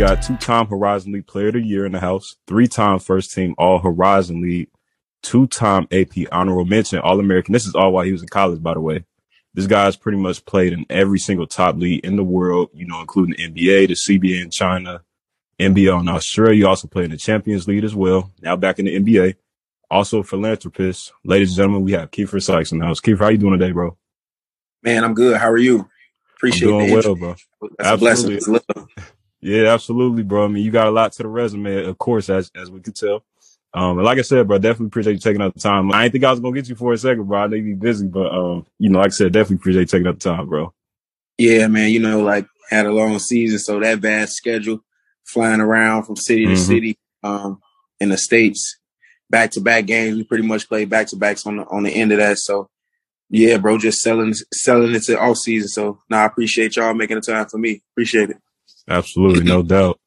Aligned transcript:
got 0.00 0.22
two-time 0.22 0.66
Horizon 0.66 1.12
League 1.12 1.26
Player 1.26 1.48
of 1.48 1.54
the 1.54 1.60
Year 1.60 1.84
in 1.84 1.92
the 1.92 2.00
house, 2.00 2.36
three-time 2.46 2.98
First 2.98 3.34
Team 3.34 3.54
All 3.58 3.78
Horizon 3.78 4.40
League, 4.40 4.70
two-time 5.22 5.86
AP 5.92 6.26
Honorable 6.32 6.64
Mention 6.64 7.00
All 7.00 7.20
American. 7.20 7.52
This 7.52 7.66
is 7.66 7.74
all 7.74 7.92
while 7.92 8.04
he 8.06 8.12
was 8.12 8.22
in 8.22 8.28
college, 8.28 8.62
by 8.62 8.72
the 8.72 8.80
way. 8.80 9.04
This 9.54 9.66
guy's 9.66 9.96
pretty 9.96 10.18
much 10.18 10.44
played 10.44 10.72
in 10.72 10.86
every 10.88 11.18
single 11.18 11.46
top 11.46 11.76
league 11.76 12.04
in 12.04 12.16
the 12.16 12.24
world, 12.24 12.70
you 12.72 12.86
know, 12.86 13.00
including 13.00 13.34
the 13.36 13.48
NBA, 13.48 13.88
the 13.88 13.94
CBA 13.94 14.42
in 14.42 14.50
China, 14.50 15.02
NBL 15.58 16.00
in 16.00 16.08
Australia. 16.08 16.54
You 16.54 16.68
also 16.68 16.86
played 16.86 17.06
in 17.06 17.10
the 17.10 17.16
Champions 17.16 17.66
League 17.66 17.84
as 17.84 17.94
well. 17.94 18.30
Now 18.40 18.56
back 18.56 18.78
in 18.78 18.84
the 18.84 18.98
NBA. 18.98 19.34
Also 19.90 20.22
philanthropist. 20.22 21.12
Ladies 21.24 21.50
and 21.50 21.56
gentlemen, 21.56 21.82
we 21.82 21.92
have 21.92 22.12
Keifer 22.12 22.40
Sykes 22.40 22.70
in 22.70 22.78
the 22.78 22.86
house. 22.86 23.00
Keifer, 23.00 23.18
how 23.18 23.28
you 23.28 23.38
doing 23.38 23.58
today, 23.58 23.72
bro? 23.72 23.96
Man, 24.82 25.02
I'm 25.02 25.14
good. 25.14 25.36
How 25.36 25.50
are 25.50 25.58
you? 25.58 25.88
Appreciate 26.36 26.68
I'm 26.68 26.86
doing 26.86 26.92
well, 26.92 27.14
bro. 27.16 27.34
That's 27.76 28.02
absolutely. 28.02 28.36
a 28.36 28.60
blessing. 28.60 28.88
Yeah, 29.42 29.72
absolutely, 29.72 30.22
bro. 30.22 30.44
I 30.44 30.48
mean, 30.48 30.62
you 30.62 30.70
got 30.70 30.86
a 30.86 30.90
lot 30.90 31.12
to 31.12 31.22
the 31.22 31.28
resume, 31.28 31.86
of 31.86 31.96
course, 31.96 32.28
as 32.28 32.50
as 32.54 32.70
we 32.70 32.80
can 32.80 32.92
tell. 32.92 33.24
Um, 33.72 33.98
and 33.98 34.04
like 34.04 34.18
I 34.18 34.22
said, 34.22 34.48
bro, 34.48 34.58
definitely 34.58 34.86
appreciate 34.86 35.12
you 35.12 35.18
taking 35.20 35.42
out 35.42 35.54
the 35.54 35.60
time. 35.60 35.92
I 35.92 36.02
didn't 36.02 36.12
think 36.12 36.24
I 36.24 36.30
was 36.30 36.40
gonna 36.40 36.54
get 36.54 36.68
you 36.68 36.74
for 36.74 36.92
a 36.92 36.98
second, 36.98 37.24
bro. 37.24 37.40
I 37.40 37.46
know 37.46 37.56
you 37.56 37.62
be 37.62 37.74
busy, 37.74 38.08
but 38.08 38.32
um, 38.32 38.66
you 38.78 38.90
know, 38.90 38.98
like 38.98 39.08
I 39.08 39.10
said, 39.10 39.32
definitely 39.32 39.56
appreciate 39.56 39.82
you 39.82 39.86
taking 39.86 40.06
out 40.08 40.18
the 40.18 40.28
time, 40.28 40.48
bro. 40.48 40.72
Yeah, 41.38 41.68
man. 41.68 41.90
You 41.90 42.00
know, 42.00 42.20
like 42.20 42.46
had 42.68 42.86
a 42.86 42.92
long 42.92 43.18
season, 43.18 43.58
so 43.58 43.78
that 43.78 44.00
vast 44.00 44.32
schedule, 44.32 44.84
flying 45.24 45.60
around 45.60 46.04
from 46.04 46.16
city 46.16 46.46
to 46.46 46.52
mm-hmm. 46.52 46.62
city, 46.62 46.98
um, 47.22 47.60
in 48.00 48.08
the 48.08 48.18
states, 48.18 48.76
back 49.28 49.52
to 49.52 49.60
back 49.60 49.86
games. 49.86 50.16
We 50.16 50.24
pretty 50.24 50.46
much 50.46 50.68
played 50.68 50.90
back 50.90 51.06
to 51.08 51.16
backs 51.16 51.46
on 51.46 51.58
the 51.58 51.64
on 51.66 51.84
the 51.84 51.90
end 51.90 52.10
of 52.10 52.18
that. 52.18 52.38
So, 52.38 52.68
yeah, 53.28 53.56
bro, 53.58 53.78
just 53.78 54.00
selling 54.00 54.34
selling 54.52 54.94
it 54.96 55.04
to 55.04 55.20
all 55.20 55.36
season. 55.36 55.68
So, 55.68 56.00
now 56.10 56.18
nah, 56.18 56.22
I 56.24 56.26
appreciate 56.26 56.74
y'all 56.74 56.92
making 56.92 57.16
the 57.16 57.22
time 57.22 57.46
for 57.46 57.58
me. 57.58 57.82
Appreciate 57.92 58.30
it. 58.30 58.38
Absolutely, 58.88 59.44
no 59.44 59.62
doubt. 59.62 60.00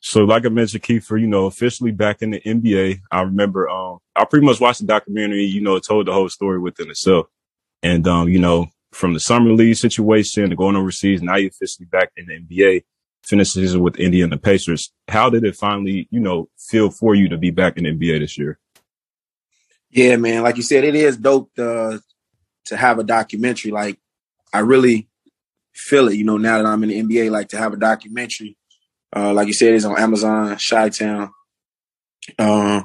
So, 0.00 0.24
like 0.24 0.46
I 0.46 0.48
mentioned, 0.48 0.82
Keifer, 0.82 1.20
you 1.20 1.26
know, 1.26 1.46
officially 1.46 1.90
back 1.90 2.22
in 2.22 2.30
the 2.30 2.40
NBA. 2.40 3.00
I 3.10 3.20
remember, 3.20 3.68
um, 3.68 3.98
I 4.16 4.24
pretty 4.24 4.46
much 4.46 4.60
watched 4.60 4.80
the 4.80 4.86
documentary. 4.86 5.44
You 5.44 5.60
know, 5.60 5.76
it 5.76 5.84
told 5.84 6.06
the 6.06 6.12
whole 6.12 6.28
story 6.30 6.58
within 6.58 6.90
itself. 6.90 7.26
And, 7.82 8.06
um, 8.08 8.28
you 8.28 8.38
know, 8.38 8.68
from 8.92 9.12
the 9.12 9.20
summer 9.20 9.52
league 9.52 9.76
situation 9.76 10.48
to 10.48 10.56
going 10.56 10.76
overseas, 10.76 11.22
now 11.22 11.36
you're 11.36 11.50
officially 11.50 11.86
back 11.86 12.10
in 12.16 12.26
the 12.26 12.40
NBA. 12.40 12.84
Finished 13.22 13.52
season 13.52 13.82
with 13.82 13.96
Indiana 13.96 14.38
Pacers. 14.38 14.90
How 15.06 15.28
did 15.28 15.44
it 15.44 15.54
finally, 15.54 16.08
you 16.10 16.20
know, 16.20 16.48
feel 16.58 16.90
for 16.90 17.14
you 17.14 17.28
to 17.28 17.36
be 17.36 17.50
back 17.50 17.76
in 17.76 17.84
the 17.84 17.90
NBA 17.90 18.20
this 18.20 18.38
year? 18.38 18.58
Yeah, 19.90 20.16
man. 20.16 20.42
Like 20.42 20.56
you 20.56 20.62
said, 20.62 20.84
it 20.84 20.94
is 20.94 21.18
dope 21.18 21.54
to 21.56 22.00
have 22.70 22.98
a 22.98 23.04
documentary. 23.04 23.70
Like, 23.70 23.98
I 24.52 24.60
really 24.60 25.08
feel 25.72 26.08
it, 26.08 26.14
you 26.14 26.24
know, 26.24 26.38
now 26.38 26.58
that 26.58 26.66
I'm 26.66 26.82
in 26.82 26.88
the 26.88 27.02
NBA, 27.02 27.30
like 27.30 27.48
to 27.50 27.58
have 27.58 27.72
a 27.72 27.76
documentary 27.76 28.56
uh, 29.14 29.32
like 29.32 29.46
you 29.46 29.52
said, 29.52 29.74
it's 29.74 29.84
on 29.84 29.98
Amazon, 29.98 30.56
Chi-Town. 30.56 31.30
Uh, 32.38 32.82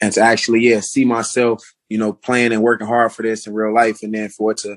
and 0.00 0.12
to 0.12 0.20
actually, 0.20 0.60
yeah, 0.60 0.80
see 0.80 1.04
myself, 1.04 1.62
you 1.88 1.98
know, 1.98 2.12
playing 2.12 2.52
and 2.52 2.62
working 2.62 2.86
hard 2.86 3.12
for 3.12 3.22
this 3.22 3.46
in 3.46 3.54
real 3.54 3.74
life, 3.74 4.02
and 4.02 4.14
then 4.14 4.28
for 4.28 4.52
it 4.52 4.58
to, 4.58 4.76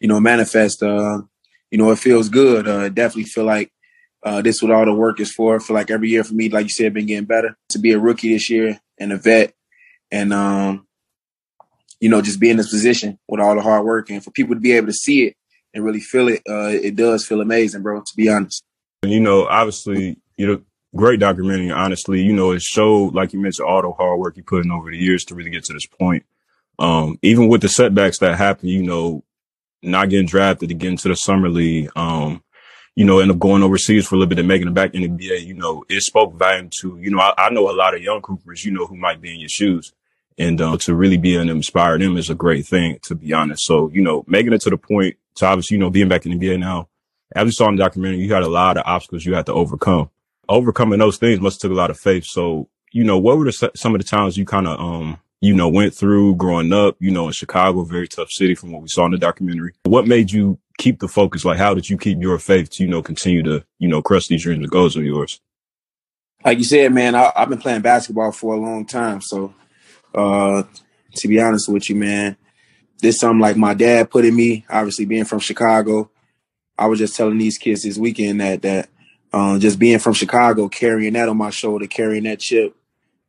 you 0.00 0.08
know, 0.08 0.20
manifest. 0.20 0.82
Uh, 0.82 1.22
you 1.70 1.78
know, 1.78 1.90
it 1.90 1.98
feels 1.98 2.28
good. 2.28 2.66
Uh, 2.66 2.88
definitely 2.88 3.24
feel 3.24 3.44
like 3.44 3.72
uh, 4.24 4.40
this 4.40 4.62
what 4.62 4.72
all 4.72 4.84
the 4.84 4.94
work 4.94 5.20
is 5.20 5.32
for. 5.32 5.60
Feel 5.60 5.74
like 5.74 5.90
every 5.90 6.08
year 6.08 6.24
for 6.24 6.34
me, 6.34 6.48
like 6.48 6.64
you 6.64 6.70
said, 6.70 6.94
been 6.94 7.06
getting 7.06 7.26
better. 7.26 7.56
To 7.70 7.78
be 7.78 7.92
a 7.92 7.98
rookie 7.98 8.32
this 8.32 8.48
year 8.48 8.80
and 8.98 9.12
a 9.12 9.16
vet, 9.16 9.52
and 10.10 10.32
um, 10.32 10.86
you 12.00 12.08
know, 12.08 12.22
just 12.22 12.40
be 12.40 12.50
in 12.50 12.56
this 12.56 12.70
position 12.70 13.18
with 13.28 13.40
all 13.40 13.54
the 13.54 13.62
hard 13.62 13.84
work, 13.84 14.10
and 14.10 14.24
for 14.24 14.30
people 14.30 14.54
to 14.54 14.60
be 14.60 14.72
able 14.72 14.86
to 14.86 14.92
see 14.92 15.26
it 15.26 15.36
and 15.74 15.84
really 15.84 16.00
feel 16.00 16.28
it, 16.28 16.42
uh, 16.48 16.68
it 16.68 16.96
does 16.96 17.26
feel 17.26 17.40
amazing, 17.40 17.82
bro. 17.82 18.00
To 18.00 18.12
be 18.16 18.28
honest. 18.28 18.64
You 19.08 19.20
know, 19.20 19.46
obviously, 19.46 20.18
you 20.36 20.46
know, 20.46 20.62
great 20.94 21.20
documentary. 21.20 21.70
Honestly, 21.70 22.22
you 22.22 22.32
know, 22.32 22.52
it 22.52 22.62
showed, 22.62 23.14
like 23.14 23.32
you 23.32 23.40
mentioned, 23.40 23.68
all 23.68 23.82
the 23.82 23.90
hard 23.92 24.18
work 24.18 24.36
you 24.36 24.42
put 24.42 24.64
in 24.64 24.70
over 24.70 24.90
the 24.90 24.98
years 24.98 25.24
to 25.26 25.34
really 25.34 25.50
get 25.50 25.64
to 25.64 25.72
this 25.72 25.86
point. 25.86 26.24
Um, 26.78 27.18
even 27.22 27.48
with 27.48 27.60
the 27.60 27.68
setbacks 27.68 28.18
that 28.18 28.36
happened, 28.36 28.70
you 28.70 28.82
know, 28.82 29.22
not 29.82 30.08
getting 30.08 30.26
drafted 30.26 30.68
to 30.68 31.08
the 31.08 31.16
summer 31.16 31.48
league, 31.48 31.90
um, 31.96 32.42
you 32.96 33.04
know, 33.04 33.18
end 33.18 33.30
up 33.30 33.38
going 33.38 33.62
overseas 33.62 34.06
for 34.06 34.14
a 34.14 34.18
little 34.18 34.28
bit 34.28 34.38
and 34.38 34.48
making 34.48 34.68
it 34.68 34.74
back 34.74 34.94
in 34.94 35.02
the 35.02 35.08
NBA, 35.08 35.44
you 35.44 35.54
know, 35.54 35.84
it 35.88 36.00
spoke 36.02 36.34
volume 36.34 36.70
to, 36.80 36.98
you 37.00 37.10
know, 37.10 37.18
I, 37.18 37.34
I 37.36 37.50
know 37.50 37.70
a 37.70 37.72
lot 37.72 37.94
of 37.94 38.02
young 38.02 38.22
Coopers, 38.22 38.64
you 38.64 38.72
know, 38.72 38.86
who 38.86 38.96
might 38.96 39.20
be 39.20 39.34
in 39.34 39.40
your 39.40 39.48
shoes. 39.48 39.92
And 40.36 40.60
uh, 40.60 40.76
to 40.78 40.94
really 40.96 41.16
be 41.16 41.36
and 41.36 41.48
inspire 41.48 41.96
them 41.96 42.16
is 42.16 42.28
a 42.28 42.34
great 42.34 42.66
thing, 42.66 42.98
to 43.02 43.14
be 43.14 43.32
honest. 43.32 43.64
So, 43.66 43.88
you 43.90 44.02
know, 44.02 44.24
making 44.26 44.52
it 44.52 44.62
to 44.62 44.70
the 44.70 44.76
point 44.76 45.16
to 45.36 45.46
obviously, 45.46 45.76
you 45.76 45.80
know, 45.80 45.90
being 45.90 46.08
back 46.08 46.26
in 46.26 46.36
the 46.36 46.38
NBA 46.38 46.58
now, 46.58 46.88
as 47.34 47.44
we 47.44 47.50
saw 47.50 47.68
in 47.68 47.76
the 47.76 47.82
documentary, 47.82 48.20
you 48.20 48.32
had 48.32 48.42
a 48.42 48.48
lot 48.48 48.76
of 48.76 48.84
obstacles 48.86 49.24
you 49.24 49.34
had 49.34 49.46
to 49.46 49.52
overcome. 49.52 50.10
Overcoming 50.48 50.98
those 50.98 51.16
things 51.16 51.40
must 51.40 51.60
have 51.60 51.70
took 51.70 51.76
a 51.76 51.80
lot 51.80 51.90
of 51.90 51.98
faith. 51.98 52.24
So, 52.24 52.68
you 52.92 53.04
know, 53.04 53.18
what 53.18 53.38
were 53.38 53.46
the, 53.46 53.70
some 53.74 53.94
of 53.94 54.00
the 54.00 54.06
times 54.06 54.36
you 54.36 54.44
kind 54.44 54.66
of, 54.66 54.78
um, 54.78 55.18
you 55.40 55.54
know, 55.54 55.68
went 55.68 55.94
through 55.94 56.36
growing 56.36 56.72
up, 56.72 56.96
you 57.00 57.10
know, 57.10 57.26
in 57.26 57.32
Chicago, 57.32 57.84
very 57.84 58.08
tough 58.08 58.30
city 58.30 58.54
from 58.54 58.72
what 58.72 58.82
we 58.82 58.88
saw 58.88 59.04
in 59.06 59.12
the 59.12 59.18
documentary. 59.18 59.72
What 59.84 60.06
made 60.06 60.30
you 60.30 60.58
keep 60.78 61.00
the 61.00 61.08
focus? 61.08 61.44
Like, 61.44 61.58
how 61.58 61.74
did 61.74 61.88
you 61.88 61.98
keep 61.98 62.20
your 62.20 62.38
faith 62.38 62.70
to, 62.70 62.84
you 62.84 62.88
know, 62.88 63.02
continue 63.02 63.42
to, 63.42 63.64
you 63.78 63.88
know, 63.88 64.00
crush 64.00 64.28
these 64.28 64.42
dreams 64.42 64.62
and 64.62 64.70
goals 64.70 64.96
of 64.96 65.04
yours? 65.04 65.40
Like 66.44 66.58
you 66.58 66.64
said, 66.64 66.92
man, 66.92 67.14
I, 67.14 67.32
have 67.36 67.48
been 67.48 67.58
playing 67.58 67.82
basketball 67.82 68.32
for 68.32 68.54
a 68.54 68.60
long 68.60 68.86
time. 68.86 69.20
So, 69.20 69.54
uh, 70.14 70.62
to 71.16 71.28
be 71.28 71.40
honest 71.40 71.68
with 71.68 71.88
you, 71.88 71.96
man, 71.96 72.36
this 73.00 73.20
something 73.20 73.40
like 73.40 73.56
my 73.56 73.74
dad 73.74 74.10
put 74.10 74.24
in 74.24 74.36
me, 74.36 74.64
obviously 74.68 75.04
being 75.04 75.24
from 75.24 75.40
Chicago. 75.40 76.10
I 76.78 76.86
was 76.86 76.98
just 76.98 77.16
telling 77.16 77.38
these 77.38 77.58
kids 77.58 77.82
this 77.82 77.98
weekend 77.98 78.40
that 78.40 78.62
that 78.62 78.88
um, 79.32 79.60
just 79.60 79.78
being 79.78 79.98
from 79.98 80.12
Chicago, 80.12 80.68
carrying 80.68 81.14
that 81.14 81.28
on 81.28 81.36
my 81.36 81.50
shoulder, 81.50 81.86
carrying 81.86 82.24
that 82.24 82.40
chip, 82.40 82.76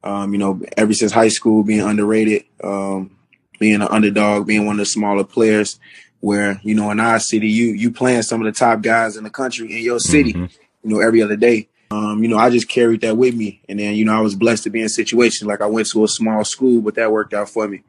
um, 0.04 0.34
you 0.34 0.40
know, 0.40 0.62
ever 0.78 0.94
since 0.94 1.12
high 1.12 1.30
school, 1.30 1.64
being 1.64 1.82
underrated, 1.82 2.46
um, 2.64 3.18
being 3.60 3.76
an 3.82 3.88
underdog, 3.90 4.46
being 4.46 4.66
one 4.66 4.76
of 4.76 4.80
the 4.80 4.86
smaller 4.86 5.24
players, 5.24 5.80
where 6.20 6.60
you 6.64 6.76
know 6.76 6.92
in 6.92 7.00
our 7.00 7.20
city, 7.20 7.48
you 7.48 7.68
you 7.68 7.92
playing 7.92 8.22
some 8.22 8.40
of 8.42 8.46
the 8.46 8.58
top 8.58 8.82
guys 8.82 9.18
in 9.18 9.24
the 9.24 9.30
country 9.30 9.72
in 9.72 9.84
your 9.84 10.00
city, 10.00 10.34
mm-hmm. 10.34 10.46
you 10.84 10.96
know, 10.96 11.00
every 11.00 11.22
other 11.22 11.36
day. 11.36 11.70
Um, 11.92 12.24
you 12.24 12.30
know, 12.30 12.38
I 12.38 12.50
just 12.50 12.68
carried 12.68 13.02
that 13.02 13.18
with 13.18 13.36
me, 13.36 13.62
and 13.70 13.80
then 13.80 13.96
you 13.96 14.06
know, 14.06 14.14
I 14.14 14.22
was 14.22 14.36
blessed 14.36 14.64
to 14.64 14.70
be 14.70 14.82
in 14.82 14.90
situations 14.90 15.48
like 15.48 15.62
I 15.62 15.68
went 15.68 15.88
to 15.90 16.04
a 16.04 16.08
small 16.08 16.44
school, 16.44 16.82
but 16.82 16.96
that 16.96 17.12
worked 17.12 17.34
out 17.34 17.50
for 17.50 17.68
me. 17.68 17.84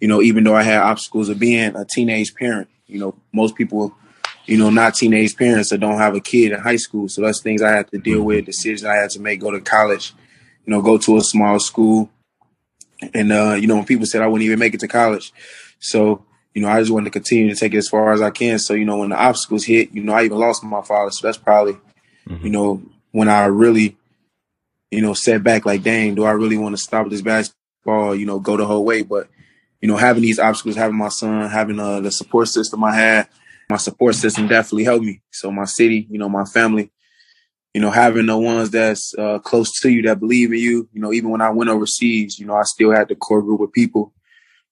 You 0.00 0.08
know, 0.08 0.20
even 0.20 0.44
though 0.44 0.56
I 0.56 0.62
had 0.62 0.82
obstacles 0.82 1.28
of 1.28 1.38
being 1.38 1.76
a 1.76 1.84
teenage 1.84 2.34
parent, 2.34 2.68
you 2.86 2.98
know, 2.98 3.14
most 3.32 3.54
people 3.54 3.94
you 4.46 4.58
know, 4.58 4.70
not 4.70 4.94
teenage 4.94 5.36
parents 5.36 5.70
that 5.70 5.78
don't 5.78 5.98
have 5.98 6.14
a 6.14 6.20
kid 6.20 6.52
in 6.52 6.60
high 6.60 6.76
school. 6.76 7.08
So 7.08 7.22
that's 7.22 7.40
things 7.40 7.62
I 7.62 7.70
had 7.70 7.90
to 7.90 7.98
deal 7.98 8.22
with, 8.22 8.46
decisions 8.46 8.84
I 8.84 8.96
had 8.96 9.10
to 9.10 9.20
make, 9.20 9.40
go 9.40 9.50
to 9.50 9.60
college, 9.60 10.12
you 10.66 10.72
know, 10.72 10.82
go 10.82 10.98
to 10.98 11.16
a 11.16 11.20
small 11.20 11.58
school. 11.60 12.10
And, 13.14 13.32
uh, 13.32 13.56
you 13.58 13.66
know, 13.66 13.76
when 13.76 13.84
people 13.84 14.06
said 14.06 14.22
I 14.22 14.26
wouldn't 14.26 14.46
even 14.46 14.58
make 14.58 14.74
it 14.74 14.80
to 14.80 14.88
college. 14.88 15.32
So, 15.78 16.24
you 16.54 16.62
know, 16.62 16.68
I 16.68 16.80
just 16.80 16.92
wanted 16.92 17.06
to 17.06 17.10
continue 17.10 17.52
to 17.52 17.58
take 17.58 17.74
it 17.74 17.78
as 17.78 17.88
far 17.88 18.12
as 18.12 18.20
I 18.20 18.30
can. 18.30 18.58
So, 18.58 18.74
you 18.74 18.84
know, 18.84 18.98
when 18.98 19.10
the 19.10 19.16
obstacles 19.16 19.64
hit, 19.64 19.92
you 19.92 20.02
know, 20.02 20.12
I 20.12 20.24
even 20.24 20.38
lost 20.38 20.62
my 20.62 20.82
father. 20.82 21.10
So 21.10 21.26
that's 21.26 21.38
probably, 21.38 21.74
mm-hmm. 22.28 22.44
you 22.44 22.50
know, 22.50 22.82
when 23.10 23.28
I 23.28 23.46
really, 23.46 23.96
you 24.90 25.00
know, 25.00 25.14
set 25.14 25.42
back 25.42 25.64
like, 25.64 25.82
dang, 25.82 26.14
do 26.14 26.24
I 26.24 26.32
really 26.32 26.58
want 26.58 26.74
to 26.74 26.82
stop 26.82 27.08
this 27.08 27.22
basketball, 27.22 28.14
you 28.14 28.26
know, 28.26 28.38
go 28.38 28.56
the 28.56 28.66
whole 28.66 28.84
way? 28.84 29.02
But, 29.02 29.28
you 29.80 29.88
know, 29.88 29.96
having 29.96 30.22
these 30.22 30.38
obstacles, 30.38 30.76
having 30.76 30.96
my 30.96 31.08
son, 31.08 31.48
having 31.48 31.80
uh, 31.80 32.00
the 32.00 32.10
support 32.10 32.48
system 32.48 32.84
I 32.84 32.94
had, 32.94 33.28
my 33.72 33.78
support 33.78 34.14
system 34.14 34.46
definitely 34.48 34.84
helped 34.84 35.06
me. 35.06 35.22
So 35.30 35.50
my 35.50 35.64
city, 35.64 36.06
you 36.10 36.18
know, 36.18 36.28
my 36.28 36.44
family, 36.44 36.92
you 37.72 37.80
know, 37.80 37.90
having 37.90 38.26
the 38.26 38.36
ones 38.36 38.68
that's 38.68 39.14
uh, 39.14 39.38
close 39.38 39.80
to 39.80 39.88
you 39.88 40.02
that 40.02 40.20
believe 40.20 40.52
in 40.52 40.58
you. 40.58 40.90
You 40.92 41.00
know, 41.00 41.10
even 41.10 41.30
when 41.30 41.40
I 41.40 41.48
went 41.48 41.70
overseas, 41.70 42.38
you 42.38 42.44
know, 42.44 42.54
I 42.54 42.64
still 42.64 42.92
had 42.92 43.08
the 43.08 43.14
core 43.14 43.40
group 43.40 43.62
of 43.62 43.72
people. 43.72 44.12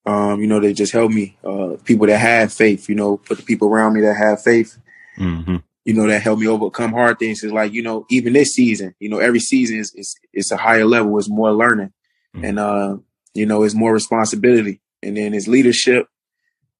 Um, 0.05 0.39
you 0.39 0.45
know, 0.45 0.59
they 0.59 0.73
just 0.73 0.93
helped 0.93 1.15
me. 1.15 1.35
Uh, 1.43 1.77
people 1.83 2.05
that 2.05 2.19
have 2.19 2.53
faith. 2.53 2.87
You 2.89 2.93
know, 2.93 3.17
put 3.17 3.39
the 3.39 3.43
people 3.43 3.69
around 3.69 3.95
me 3.95 4.01
that 4.01 4.15
have 4.17 4.43
faith. 4.43 4.77
Mm-hmm. 5.17 5.57
You 5.85 5.93
know, 5.95 6.05
that 6.05 6.21
helped 6.21 6.41
me 6.41 6.47
overcome 6.47 6.91
hard 6.91 7.17
things. 7.17 7.43
Is 7.43 7.51
like 7.51 7.73
you 7.73 7.81
know, 7.81 8.05
even 8.11 8.33
this 8.33 8.53
season, 8.53 8.93
you 8.99 9.09
know, 9.09 9.17
every 9.17 9.39
season 9.39 9.79
is 9.79 9.95
is 9.95 10.15
it's 10.31 10.51
a 10.51 10.57
higher 10.57 10.85
level. 10.85 11.17
It's 11.17 11.27
more 11.27 11.51
learning, 11.51 11.91
mm-hmm. 12.35 12.45
and 12.45 12.59
uh, 12.59 12.97
you 13.33 13.47
know, 13.47 13.63
it's 13.63 13.73
more 13.73 13.93
responsibility, 13.93 14.79
and 15.01 15.17
then 15.17 15.33
it's 15.33 15.47
leadership 15.47 16.07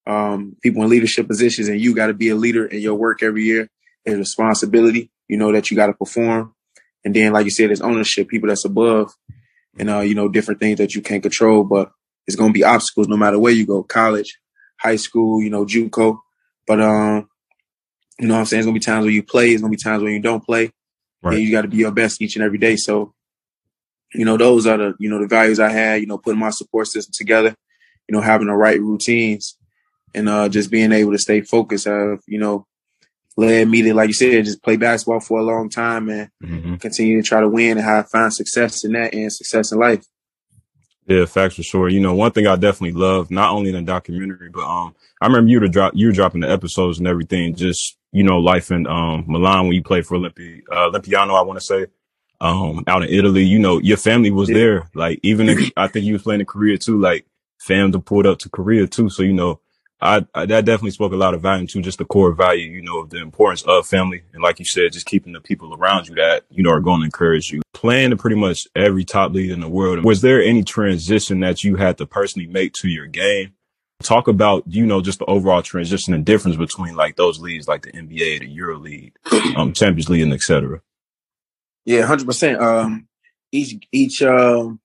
um, 0.08 0.56
people 0.62 0.84
in 0.84 0.90
leadership 0.90 1.28
positions, 1.28 1.68
and 1.68 1.80
you 1.80 1.96
got 1.96 2.08
to 2.08 2.14
be 2.14 2.30
a 2.30 2.36
leader 2.36 2.66
in 2.66 2.82
your 2.82 2.96
work 2.96 3.24
every 3.24 3.44
year. 3.44 3.70
There's 4.06 4.18
responsibility, 4.18 5.12
you 5.28 5.38
know, 5.38 5.52
that 5.52 5.70
you 5.70 5.78
got 5.78 5.88
to 5.88 5.94
perform. 5.94 6.54
And 7.06 7.16
then, 7.16 7.34
like 7.34 7.46
you 7.46 7.52
said, 7.52 7.70
there's 7.70 7.82
ownership, 7.82 8.28
people 8.28 8.50
that's 8.50 8.66
above, 8.66 9.14
and 9.78 9.90
uh, 9.90 10.00
you 10.00 10.16
know, 10.16 10.28
different 10.28 10.60
things 10.60 10.78
that 10.80 10.96
you 10.96 11.02
can't 11.02 11.24
control. 11.24 11.64
But 11.64 11.92
it's 12.28 12.36
gonna 12.36 12.54
be 12.54 12.64
obstacles 12.64 13.08
no 13.08 13.18
matter 13.18 13.40
where 13.40 13.54
you 13.54 13.66
go, 13.66 13.84
college, 13.84 14.40
high 14.80 14.98
school, 14.98 15.42
you 15.42 15.50
know, 15.50 15.66
JUCO. 15.66 16.20
But 16.68 16.82
um, 16.82 17.30
You 18.20 18.28
know 18.28 18.36
what 18.36 18.42
I'm 18.42 18.46
saying? 18.46 18.60
It's 18.60 18.66
gonna 18.68 18.76
be 18.76 18.80
times 18.80 19.06
where 19.06 19.14
you 19.14 19.24
play, 19.24 19.52
It's 19.52 19.62
gonna 19.62 19.72
be 19.72 19.78
times 19.78 20.04
when 20.04 20.14
you 20.14 20.20
don't 20.20 20.46
play. 20.46 20.72
Right. 21.24 21.36
And 21.36 21.44
you 21.44 21.52
gotta 21.52 21.68
be 21.68 21.78
your 21.78 21.92
best 21.92 22.22
each 22.22 22.36
and 22.36 22.46
every 22.46 22.60
day. 22.60 22.76
So, 22.76 23.14
you 24.14 24.26
know, 24.26 24.38
those 24.38 24.68
are 24.68 24.78
the, 24.78 24.94
you 25.00 25.10
know, 25.10 25.20
the 25.20 25.28
values 25.28 25.60
I 25.60 25.70
had, 25.70 26.02
you 26.02 26.08
know, 26.08 26.18
putting 26.20 26.40
my 26.40 26.52
support 26.52 26.88
system 26.88 27.14
together, 27.16 27.56
you 28.08 28.14
know, 28.16 28.22
having 28.22 28.48
the 28.48 28.54
right 28.54 28.80
routines 28.80 29.58
and 30.14 30.30
uh 30.30 30.50
just 30.50 30.72
being 30.72 30.92
able 30.92 31.12
to 31.12 31.18
stay 31.18 31.42
focused 31.42 31.86
have, 31.86 32.20
you 32.28 32.40
know, 32.40 32.66
led 33.38 33.68
me 33.68 33.82
to, 33.84 33.94
like 33.94 34.08
you 34.08 34.14
said, 34.14 34.46
just 34.46 34.64
play 34.64 34.78
basketball 34.78 35.20
for 35.20 35.40
a 35.40 35.44
long 35.44 35.70
time 35.70 36.10
and 36.10 36.30
hmm 36.42 36.76
continue 36.76 37.22
to 37.22 37.28
try 37.28 37.40
to 37.40 37.48
win 37.50 37.78
and 37.78 37.86
have 37.86 38.10
find 38.10 38.34
success 38.34 38.84
in 38.84 38.94
that 38.94 39.14
and 39.14 39.32
success 39.32 39.72
in 39.72 39.80
life. 39.80 40.04
Yeah, 41.08 41.26
facts 41.26 41.56
for 41.56 41.64
sure. 41.64 41.90
You 41.90 42.00
know, 42.00 42.14
one 42.14 42.32
thing 42.32 42.48
I 42.48 42.56
definitely 42.56 43.00
love, 43.00 43.32
not 43.32 43.52
only 43.52 43.70
in 43.70 43.76
the 43.76 43.82
documentary, 43.82 44.50
but 44.50 44.64
um, 44.64 44.96
I 45.20 45.28
remember 45.28 45.50
you 45.50 45.60
to 45.60 45.68
drop, 45.68 45.94
you 45.96 46.08
were 46.08 46.14
dropping 46.14 46.42
the 46.42 46.50
episodes 46.52 47.00
and 47.00 47.08
everything. 47.08 47.56
Just 47.56 47.98
you 48.12 48.24
know, 48.24 48.38
life 48.40 48.72
in 48.72 48.88
um 48.88 49.26
Milan 49.28 49.66
when 49.68 49.76
you 49.76 49.84
played 49.84 50.06
for 50.06 50.18
Olympi, 50.18 50.62
uh, 50.72 50.88
Olympiano, 50.88 51.34
I 51.36 51.42
want 51.42 51.60
to 51.60 51.66
say, 51.66 51.88
um, 52.40 52.84
out 52.88 53.04
in 53.04 53.10
Italy. 53.10 53.44
You 53.44 53.60
know, 53.60 53.80
your 53.80 53.98
family 53.98 54.32
was 54.32 54.50
Yeah. 54.50 54.56
there. 54.56 54.90
Like 54.94 55.20
even 55.24 55.50
if, 55.50 55.72
I 55.78 55.88
think 55.88 56.06
you 56.06 56.14
was 56.14 56.24
playing 56.24 56.42
in 56.42 56.46
Korea 56.46 56.78
too. 56.78 57.00
Like 57.00 57.26
fam 57.60 57.92
to 57.92 58.00
pulled 58.00 58.26
up 58.26 58.40
to 58.40 58.50
Korea 58.50 58.88
too. 58.88 59.10
So 59.10 59.24
you 59.24 59.34
know, 59.34 59.60
I, 60.02 60.26
I 60.34 60.46
that 60.48 60.66
definitely 60.66 60.92
spoke 60.92 61.14
a 61.14 61.18
lot 61.18 61.34
of 61.34 61.42
value 61.42 61.68
to 61.68 61.82
just 61.82 62.00
the 62.00 62.06
core 62.06 62.32
value. 62.34 62.70
You 62.70 62.82
know, 62.82 63.00
of 63.00 63.12
the 63.12 63.22
importance 63.22 63.62
of 63.64 63.86
family, 63.86 64.24
and 64.34 64.42
like 64.42 64.58
you 64.60 64.66
said, 64.66 64.94
just 64.94 65.06
keeping 65.06 65.34
the 65.34 65.42
people 65.42 65.76
around 65.76 66.08
you 66.08 66.16
that 66.16 66.44
you 66.50 66.64
know 66.64 66.72
are 66.72 66.80
going 66.80 67.02
to 67.02 67.06
encourage 67.06 67.52
you. 67.52 67.62
Playing 67.74 68.10
to 68.10 68.18
pretty 68.18 68.36
much 68.36 68.68
every 68.76 69.06
top 69.06 69.32
league 69.32 69.52
in 69.52 69.60
the 69.60 69.70
world. 69.70 70.04
Was 70.04 70.22
there 70.22 70.42
any 70.42 70.64
transition 70.64 71.40
that 71.42 71.64
you 71.64 71.76
had 71.76 71.98
to 72.00 72.06
personally 72.06 72.48
make 72.48 72.74
to 72.74 72.90
your 72.90 73.06
game? 73.06 73.54
Talk 74.04 74.28
about, 74.28 74.64
you 74.66 74.86
know, 74.86 75.00
just 75.00 75.20
the 75.20 75.26
overall 75.26 75.62
transition 75.62 76.16
and 76.16 76.26
difference 76.26 76.58
between 76.58 76.96
like 76.96 77.16
those 77.18 77.40
leagues, 77.40 77.68
like 77.68 77.84
the 77.84 77.92
NBA, 77.92 78.40
the 78.40 78.48
Euro 78.48 78.80
League, 78.80 79.16
um, 79.56 79.74
Champions 79.74 80.10
League, 80.10 80.24
and 80.24 80.34
et 80.34 80.42
cetera. 80.42 80.82
Yeah, 81.86 82.06
hundred 82.06 82.26
percent. 82.26 82.60
Um, 82.60 83.08
each 83.52 83.88
each 83.92 84.24
um, 84.24 84.80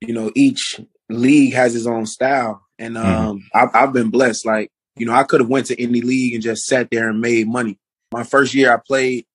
you 0.00 0.12
know, 0.12 0.30
each 0.34 0.80
league 1.08 1.54
has 1.54 1.74
its 1.74 1.86
own 1.86 2.06
style, 2.06 2.67
and 2.78 2.96
um, 2.98 3.44
I've, 3.54 3.70
I've 3.74 3.92
been 3.92 4.10
blessed. 4.10 4.46
Like, 4.46 4.70
you 4.96 5.06
know, 5.06 5.12
I 5.12 5.24
could 5.24 5.40
have 5.40 5.48
went 5.48 5.66
to 5.66 5.80
any 5.82 6.00
league 6.00 6.34
and 6.34 6.42
just 6.42 6.66
sat 6.66 6.88
there 6.90 7.08
and 7.08 7.20
made 7.20 7.48
money. 7.48 7.78
My 8.12 8.24
first 8.24 8.54
year, 8.54 8.72
I 8.72 8.78
played 8.84 9.26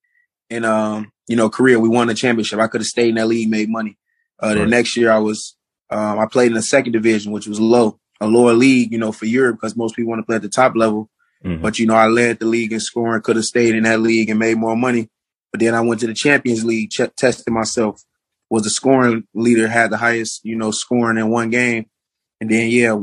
in 0.50 0.66
um, 0.66 1.12
you 1.28 1.36
know, 1.36 1.50
Korea. 1.50 1.80
We 1.80 1.90
won 1.90 2.08
the 2.08 2.14
championship. 2.14 2.60
I 2.60 2.68
could 2.68 2.82
have 2.82 2.88
stayed 2.88 3.10
in 3.10 3.16
that 3.16 3.28
league, 3.28 3.50
made 3.50 3.70
money. 3.70 3.98
Uh, 4.40 4.54
the 4.56 4.66
next 4.66 4.98
year, 4.98 5.12
I 5.12 5.20
was 5.20 5.56
um, 5.90 6.20
I 6.20 6.26
played 6.26 6.48
in 6.48 6.54
the 6.54 6.62
second 6.62 6.92
division, 6.94 7.32
which 7.32 7.48
was 7.48 7.60
low, 7.60 8.00
a 8.20 8.28
lower 8.28 8.54
league, 8.54 8.92
you 8.92 8.98
know, 8.98 9.12
for 9.12 9.26
Europe 9.26 9.58
because 9.58 9.76
most 9.76 9.96
people 9.96 10.10
want 10.10 10.20
to 10.20 10.26
play 10.26 10.36
at 10.38 10.42
the 10.42 10.50
top 10.50 10.76
level. 10.76 11.10
Mhm. 11.46 11.62
But 11.62 11.78
you 11.80 11.86
know, 11.86 11.96
I 11.96 12.08
led 12.08 12.40
the 12.40 12.46
league 12.46 12.72
in 12.74 12.80
scoring, 12.80 13.22
could 13.22 13.36
have 13.36 13.46
stayed 13.46 13.76
in 13.76 13.84
that 13.84 14.00
league 14.00 14.30
and 14.30 14.40
made 14.40 14.58
more 14.58 14.76
money. 14.76 15.10
But 15.52 15.60
then 15.60 15.76
I 15.76 15.82
went 15.82 16.02
to 16.02 16.08
the 16.08 16.14
Champions 16.14 16.66
League, 16.66 16.90
ch- 16.90 17.16
tested 17.16 17.54
myself. 17.54 18.02
Was 18.50 18.64
the 18.64 18.70
scoring 18.70 19.24
leader, 19.34 19.68
had 19.68 19.92
the 19.92 19.98
highest, 19.98 20.42
you 20.44 20.56
know, 20.56 20.72
scoring 20.72 21.18
in 21.18 21.30
one 21.30 21.50
game. 21.50 21.86
And 22.42 22.50
then 22.50 22.70
yeah, 22.70 23.00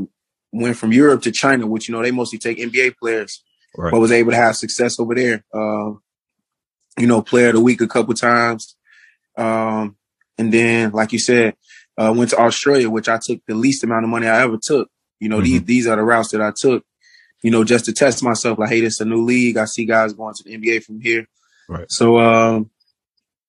went 0.51 0.77
from 0.77 0.91
Europe 0.91 1.21
to 1.23 1.31
China, 1.31 1.65
which 1.67 1.87
you 1.87 1.95
know 1.95 2.01
they 2.01 2.11
mostly 2.11 2.39
take 2.39 2.57
NBA 2.59 2.97
players, 2.97 3.43
Right. 3.77 3.91
but 3.91 3.99
was 3.99 4.11
able 4.11 4.31
to 4.31 4.37
have 4.37 4.55
success 4.55 4.99
over 4.99 5.15
there. 5.15 5.43
Um, 5.53 6.01
you 6.97 7.07
know, 7.07 7.21
player 7.21 7.47
of 7.49 7.55
the 7.55 7.61
week 7.61 7.81
a 7.81 7.87
couple 7.87 8.13
times. 8.13 8.75
Um, 9.37 9.95
and 10.37 10.53
then, 10.53 10.91
like 10.91 11.13
you 11.13 11.19
said, 11.19 11.55
uh, 11.97 12.13
went 12.15 12.31
to 12.31 12.37
Australia, 12.37 12.89
which 12.89 13.07
I 13.07 13.17
took 13.21 13.39
the 13.47 13.55
least 13.55 13.83
amount 13.83 14.03
of 14.03 14.09
money 14.09 14.27
I 14.27 14.41
ever 14.43 14.57
took. 14.61 14.89
You 15.19 15.29
know, 15.29 15.39
these 15.41 15.63
these 15.63 15.87
are 15.87 15.95
the 15.95 16.03
routes 16.03 16.29
that 16.31 16.41
I 16.41 16.51
took. 16.55 16.83
You 17.43 17.49
know, 17.51 17.63
just 17.63 17.85
to 17.85 17.93
test 17.93 18.21
myself. 18.23 18.59
Like, 18.59 18.69
hey, 18.69 18.81
this 18.81 18.95
is 18.95 19.01
a 19.01 19.05
new 19.05 19.23
league. 19.23 19.57
I 19.57 19.65
see 19.65 19.85
guys 19.85 20.13
going 20.13 20.33
to 20.35 20.43
the 20.43 20.57
NBA 20.57 20.83
from 20.83 20.99
here. 20.99 21.27
Right. 21.69 21.85
So, 21.89 22.19
um, 22.19 22.69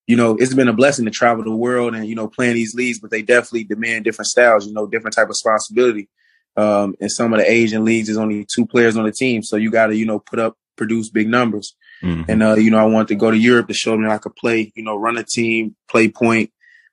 you 0.07 0.17
know, 0.17 0.37
it's 0.37 0.55
been 0.55 0.69
a 0.69 0.73
blessing 0.73 1.05
to 1.05 1.11
travel 1.11 1.45
the 1.45 1.51
world 1.55 1.95
and 1.95 2.07
you 2.07 2.15
know 2.15 2.29
playing 2.29 2.55
these 2.55 2.75
leagues, 2.75 3.01
but 3.01 3.11
they 3.11 3.23
definitely 3.23 3.65
demand 3.65 4.05
different 4.05 4.29
styles. 4.29 4.67
You 4.67 4.73
know, 4.73 4.87
different 4.87 5.15
type 5.15 5.25
of 5.25 5.31
responsibility. 5.31 6.09
Um, 6.57 6.95
in 7.01 7.09
some 7.09 7.33
of 7.33 7.39
the 7.41 7.51
Asian 7.51 7.85
leagues, 7.85 8.09
there's 8.09 8.19
only 8.19 8.45
two 8.55 8.67
players 8.67 8.97
on 8.97 9.05
the 9.05 9.13
team, 9.13 9.43
so 9.43 9.57
you 9.57 9.71
got 9.71 9.87
to 9.87 9.97
you 9.97 10.05
know 10.07 10.19
put 10.19 10.39
up, 10.39 10.57
produce 10.77 11.09
big 11.09 11.29
numbers. 11.29 11.75
Mhm. 12.03 12.25
And 12.29 12.43
uh, 12.43 12.55
you 12.57 12.71
know, 12.71 12.79
I 12.79 12.85
wanted 12.85 13.09
to 13.09 13.15
go 13.15 13.31
to 13.31 13.37
Europe 13.39 13.69
to 13.69 13.75
show 13.75 13.93
them 13.93 14.09
I 14.09 14.19
could 14.19 14.35
play, 14.37 14.73
you 14.75 14.83
know, 14.83 14.97
run 14.97 15.17
a 15.17 15.23
team, 15.25 15.77
play 15.89 16.09
point, 16.09 16.51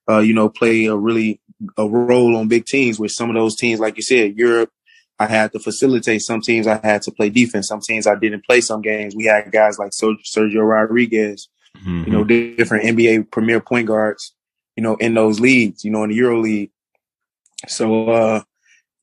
uh, 0.10 0.20
you 0.20 0.34
know, 0.34 0.50
play 0.50 0.86
a 0.86 0.96
really 0.96 1.42
a 1.78 1.88
role 1.88 2.38
on 2.38 2.48
big 2.48 2.66
teams. 2.66 3.00
With 3.00 3.12
some 3.12 3.30
of 3.30 3.36
those 3.36 3.56
teams, 3.58 3.80
like 3.80 3.98
you 3.98 4.04
said, 4.04 4.38
Europe, 4.38 4.70
I 5.20 5.26
had 5.26 5.52
to 5.54 5.60
facilitate. 5.60 6.22
Some 6.22 6.40
teams 6.42 6.68
I 6.68 6.80
had 6.82 7.02
to 7.02 7.12
play 7.12 7.30
defense. 7.30 7.68
Some 7.68 7.82
teams 7.82 8.08
I 8.08 8.16
didn't 8.16 8.46
play. 8.46 8.62
Some 8.62 8.82
games 8.82 9.16
we 9.16 9.26
had 9.26 9.52
guys 9.52 9.78
like 9.80 9.92
Sergio 9.92 10.62
Rodriguez, 10.62 11.50
Mhm. 11.86 12.06
you 12.06 12.12
know, 12.14 12.24
different 12.24 12.86
NBA 12.86 13.24
premier 13.32 13.60
point 13.60 13.88
guards, 13.88 14.34
you 14.78 14.84
know, 14.84 14.96
in 14.98 15.16
those 15.16 15.40
leagues, 15.42 15.84
you 15.84 15.92
know, 15.92 16.04
in 16.04 16.12
the 16.12 16.16
Euro 16.18 16.40
League. 16.40 16.72
So, 17.68 18.10
uh, 18.10 18.42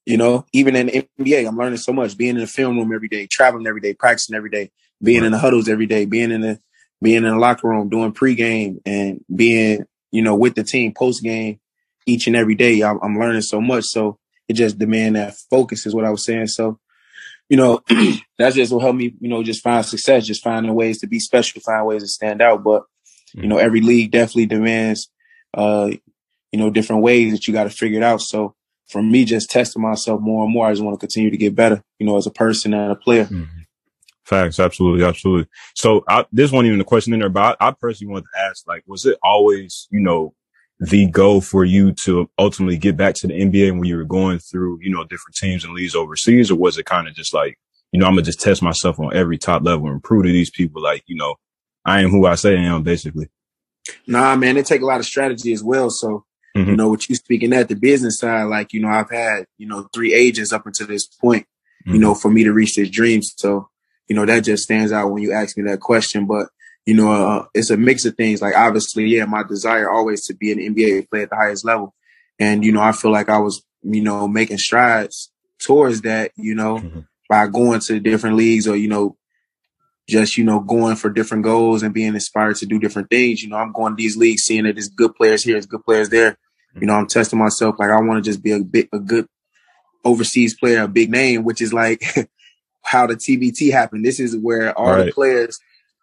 you 0.06 0.16
know, 0.16 0.46
even 0.52 0.76
in 0.76 0.86
the 0.86 1.08
NBA, 1.18 1.46
I'm 1.46 1.58
learning 1.58 1.78
so 1.78 1.92
much. 1.92 2.16
Being 2.16 2.36
in 2.36 2.40
the 2.40 2.46
film 2.46 2.78
room 2.78 2.94
every 2.94 3.08
day, 3.08 3.26
traveling 3.26 3.66
every 3.66 3.80
day, 3.80 3.92
practicing 3.92 4.36
every 4.36 4.50
day, 4.50 4.70
being 5.02 5.24
in 5.24 5.32
the 5.32 5.38
huddles 5.38 5.68
every 5.68 5.86
day, 5.86 6.06
being 6.06 6.30
in 6.30 6.40
the 6.40 6.60
being 7.02 7.24
in 7.24 7.24
the 7.24 7.36
locker 7.36 7.68
room, 7.68 7.88
doing 7.88 8.12
pregame, 8.12 8.80
and 8.86 9.22
being, 9.34 9.84
you 10.12 10.22
know, 10.22 10.36
with 10.36 10.54
the 10.54 10.64
team 10.64 10.94
post 10.94 11.22
game 11.22 11.60
each 12.06 12.26
and 12.26 12.36
every 12.36 12.54
day. 12.54 12.80
I'm, 12.82 12.98
I'm 13.02 13.18
learning 13.18 13.42
so 13.42 13.60
much. 13.60 13.84
So 13.84 14.18
it 14.48 14.54
just 14.54 14.78
demand 14.78 15.16
that 15.16 15.34
focus 15.50 15.86
is 15.86 15.94
what 15.94 16.04
I 16.04 16.10
was 16.10 16.24
saying. 16.24 16.46
So, 16.46 16.78
you 17.48 17.56
know, 17.56 17.82
that's 18.38 18.54
just 18.54 18.72
what 18.72 18.82
helped 18.82 18.98
me, 18.98 19.12
you 19.20 19.28
know, 19.28 19.42
just 19.42 19.62
find 19.62 19.84
success, 19.84 20.26
just 20.26 20.42
finding 20.42 20.72
ways 20.72 21.00
to 21.00 21.08
be 21.08 21.18
special, 21.18 21.60
find 21.60 21.84
ways 21.84 22.02
to 22.02 22.08
stand 22.08 22.40
out. 22.40 22.62
But 22.62 22.84
you 23.34 23.48
know, 23.48 23.58
every 23.58 23.80
league 23.80 24.12
definitely 24.12 24.46
demands, 24.46 25.10
uh, 25.52 25.90
you 26.52 26.58
know, 26.58 26.70
different 26.70 27.02
ways 27.02 27.32
that 27.32 27.46
you 27.46 27.52
got 27.52 27.64
to 27.64 27.70
figure 27.70 27.98
it 27.98 28.04
out. 28.04 28.22
So 28.22 28.54
for 28.86 29.02
me, 29.02 29.24
just 29.24 29.50
testing 29.50 29.82
myself 29.82 30.20
more 30.20 30.44
and 30.44 30.52
more, 30.52 30.66
I 30.66 30.72
just 30.72 30.82
want 30.82 30.94
to 30.98 31.04
continue 31.04 31.30
to 31.30 31.36
get 31.36 31.54
better, 31.54 31.82
you 31.98 32.06
know, 32.06 32.16
as 32.16 32.26
a 32.26 32.30
person 32.30 32.72
and 32.74 32.92
a 32.92 32.96
player. 32.96 33.26
Mhm. 33.26 33.48
Facts, 34.24 34.58
absolutely, 34.58 35.04
absolutely. 35.04 35.46
So 35.74 36.04
I, 36.08 36.26
this 36.32 36.50
wasn't 36.50 36.66
even 36.66 36.80
a 36.80 36.84
question 36.84 37.12
in 37.12 37.20
there, 37.20 37.28
but 37.28 37.56
I, 37.60 37.68
I 37.68 37.70
personally 37.70 38.12
wanted 38.12 38.26
to 38.34 38.42
ask, 38.42 38.66
like, 38.66 38.82
was 38.86 39.06
it 39.06 39.18
always, 39.22 39.86
you 39.92 40.00
know, 40.00 40.34
the 40.80 41.06
goal 41.06 41.40
for 41.40 41.64
you 41.64 41.92
to 41.92 42.28
ultimately 42.38 42.76
get 42.76 42.96
back 42.96 43.14
to 43.16 43.28
the 43.28 43.34
NBA 43.34 43.72
when 43.72 43.84
you 43.84 43.96
were 43.96 44.04
going 44.04 44.40
through, 44.40 44.80
you 44.82 44.90
know, 44.90 45.04
different 45.04 45.36
teams 45.36 45.64
and 45.64 45.74
leagues 45.74 45.94
overseas, 45.94 46.50
or 46.50 46.56
was 46.56 46.76
it 46.76 46.86
kind 46.86 47.06
of 47.06 47.14
just 47.14 47.32
like, 47.32 47.56
you 47.92 48.00
know, 48.00 48.06
I'm 48.06 48.12
gonna 48.12 48.22
just 48.22 48.40
test 48.40 48.62
myself 48.62 48.98
on 48.98 49.14
every 49.14 49.38
top 49.38 49.62
level 49.62 49.88
and 49.88 50.02
prove 50.02 50.24
to 50.24 50.32
these 50.32 50.50
people, 50.50 50.82
like, 50.82 51.04
you 51.06 51.16
know, 51.16 51.36
I 51.84 52.00
am 52.02 52.10
who 52.10 52.26
I 52.26 52.34
say 52.34 52.58
I 52.58 52.62
am, 52.62 52.82
basically. 52.82 53.28
Nah, 54.08 54.34
man, 54.36 54.56
it 54.56 54.66
take 54.66 54.82
a 54.82 54.86
lot 54.86 54.98
of 54.98 55.06
strategy 55.06 55.52
as 55.52 55.62
well. 55.62 55.88
So, 55.88 56.24
you 56.56 56.64
Mhm. 56.64 56.76
know, 56.76 56.88
what 56.88 57.08
you 57.08 57.14
speaking 57.14 57.52
at 57.52 57.68
the 57.68 57.76
business 57.76 58.18
side, 58.18 58.44
like, 58.44 58.72
you 58.72 58.80
know, 58.80 58.88
I've 58.88 59.10
had, 59.10 59.46
you 59.58 59.66
know, 59.66 59.88
three 59.92 60.14
agents 60.14 60.52
up 60.52 60.66
until 60.66 60.86
this 60.86 61.06
point, 61.06 61.46
you 61.84 61.94
Mhm. 61.94 62.00
know, 62.00 62.14
for 62.14 62.30
me 62.30 62.44
to 62.44 62.52
reach 62.52 62.76
this 62.76 62.88
dream. 62.90 63.22
So, 63.22 63.68
you 64.08 64.16
know, 64.16 64.24
that 64.24 64.44
just 64.44 64.62
stands 64.64 64.92
out 64.92 65.10
when 65.10 65.22
you 65.22 65.32
ask 65.32 65.56
me 65.56 65.64
that 65.64 65.80
question. 65.80 66.26
But, 66.26 66.48
you 66.86 66.94
know, 66.94 67.12
uh, 67.12 67.44
it's 67.52 67.70
a 67.70 67.76
mix 67.76 68.04
of 68.04 68.16
things. 68.16 68.40
Like, 68.40 68.56
obviously, 68.56 69.04
yeah, 69.04 69.24
my 69.26 69.42
desire 69.42 69.90
always 69.90 70.24
to 70.26 70.34
be 70.34 70.50
an 70.52 70.58
NBA 70.58 71.02
play 71.10 71.22
at 71.22 71.30
the 71.30 71.36
highest 71.36 71.64
level. 71.64 71.94
And, 72.38 72.64
you 72.64 72.72
know, 72.72 72.80
I 72.80 72.92
feel 72.92 73.10
like 73.10 73.28
I 73.28 73.38
was, 73.38 73.62
you 73.82 74.02
know, 74.02 74.26
making 74.28 74.58
strides 74.58 75.30
towards 75.58 76.02
that, 76.02 76.32
you 76.36 76.54
know, 76.54 76.78
Mhm. 76.78 77.06
by 77.28 77.46
going 77.48 77.80
to 77.80 78.00
different 78.00 78.36
leagues 78.36 78.68
or, 78.68 78.76
you 78.76 78.88
know, 78.88 79.16
just, 80.08 80.38
you 80.38 80.44
know, 80.44 80.60
going 80.60 80.94
for 80.94 81.10
different 81.10 81.42
goals 81.42 81.82
and 81.82 81.92
being 81.92 82.14
inspired 82.14 82.56
to 82.56 82.66
do 82.66 82.78
different 82.78 83.10
things. 83.10 83.42
You 83.42 83.48
know, 83.48 83.56
I'm 83.56 83.72
going 83.72 83.96
to 83.96 84.00
these 84.00 84.16
leagues, 84.16 84.42
seeing 84.42 84.64
that 84.64 84.74
there's 84.76 84.88
good 84.88 85.14
players 85.16 85.42
here, 85.42 85.54
there's 85.54 85.66
good 85.66 85.84
players 85.84 86.08
there. 86.10 86.38
You 86.80 86.86
know, 86.86 86.94
I'm 86.94 87.06
testing 87.06 87.38
myself. 87.38 87.76
Like, 87.78 87.90
I 87.90 88.00
want 88.00 88.22
to 88.22 88.28
just 88.30 88.42
be 88.42 88.52
a 88.52 88.60
bit, 88.60 88.88
a 88.92 88.98
good 88.98 89.26
overseas 90.04 90.56
player, 90.58 90.82
a 90.82 90.88
big 90.88 91.10
name, 91.10 91.44
which 91.44 91.60
is 91.60 91.72
like 91.72 92.02
how 92.82 93.06
the 93.06 93.14
TBT 93.14 93.72
happened. 93.72 94.04
This 94.04 94.20
is 94.20 94.36
where 94.36 94.76
all 94.78 94.96
the 95.06 95.12
players 95.12 95.58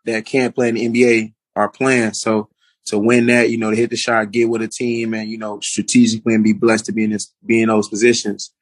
that 0.06 0.26
can't 0.26 0.54
play 0.54 0.70
in 0.70 0.76
the 0.76 0.88
NBA 0.88 1.34
are 1.56 1.70
playing. 1.70 2.14
So 2.14 2.50
to 2.88 2.98
win 2.98 3.28
that, 3.28 3.50
you 3.50 3.58
know, 3.58 3.70
to 3.70 3.76
hit 3.78 3.90
the 3.92 3.96
shot, 3.96 4.32
get 4.32 4.50
with 4.50 4.62
a 4.62 4.68
team 4.68 5.14
and, 5.14 5.30
you 5.30 5.38
know, 5.38 5.60
strategically 5.62 6.34
and 6.34 6.44
be 6.44 6.52
blessed 6.54 6.86
to 6.88 6.92
be 6.92 7.06
in 7.06 7.12
this, 7.12 7.34
be 7.46 7.62
in 7.62 7.70
those 7.70 7.88
positions. 7.88 8.54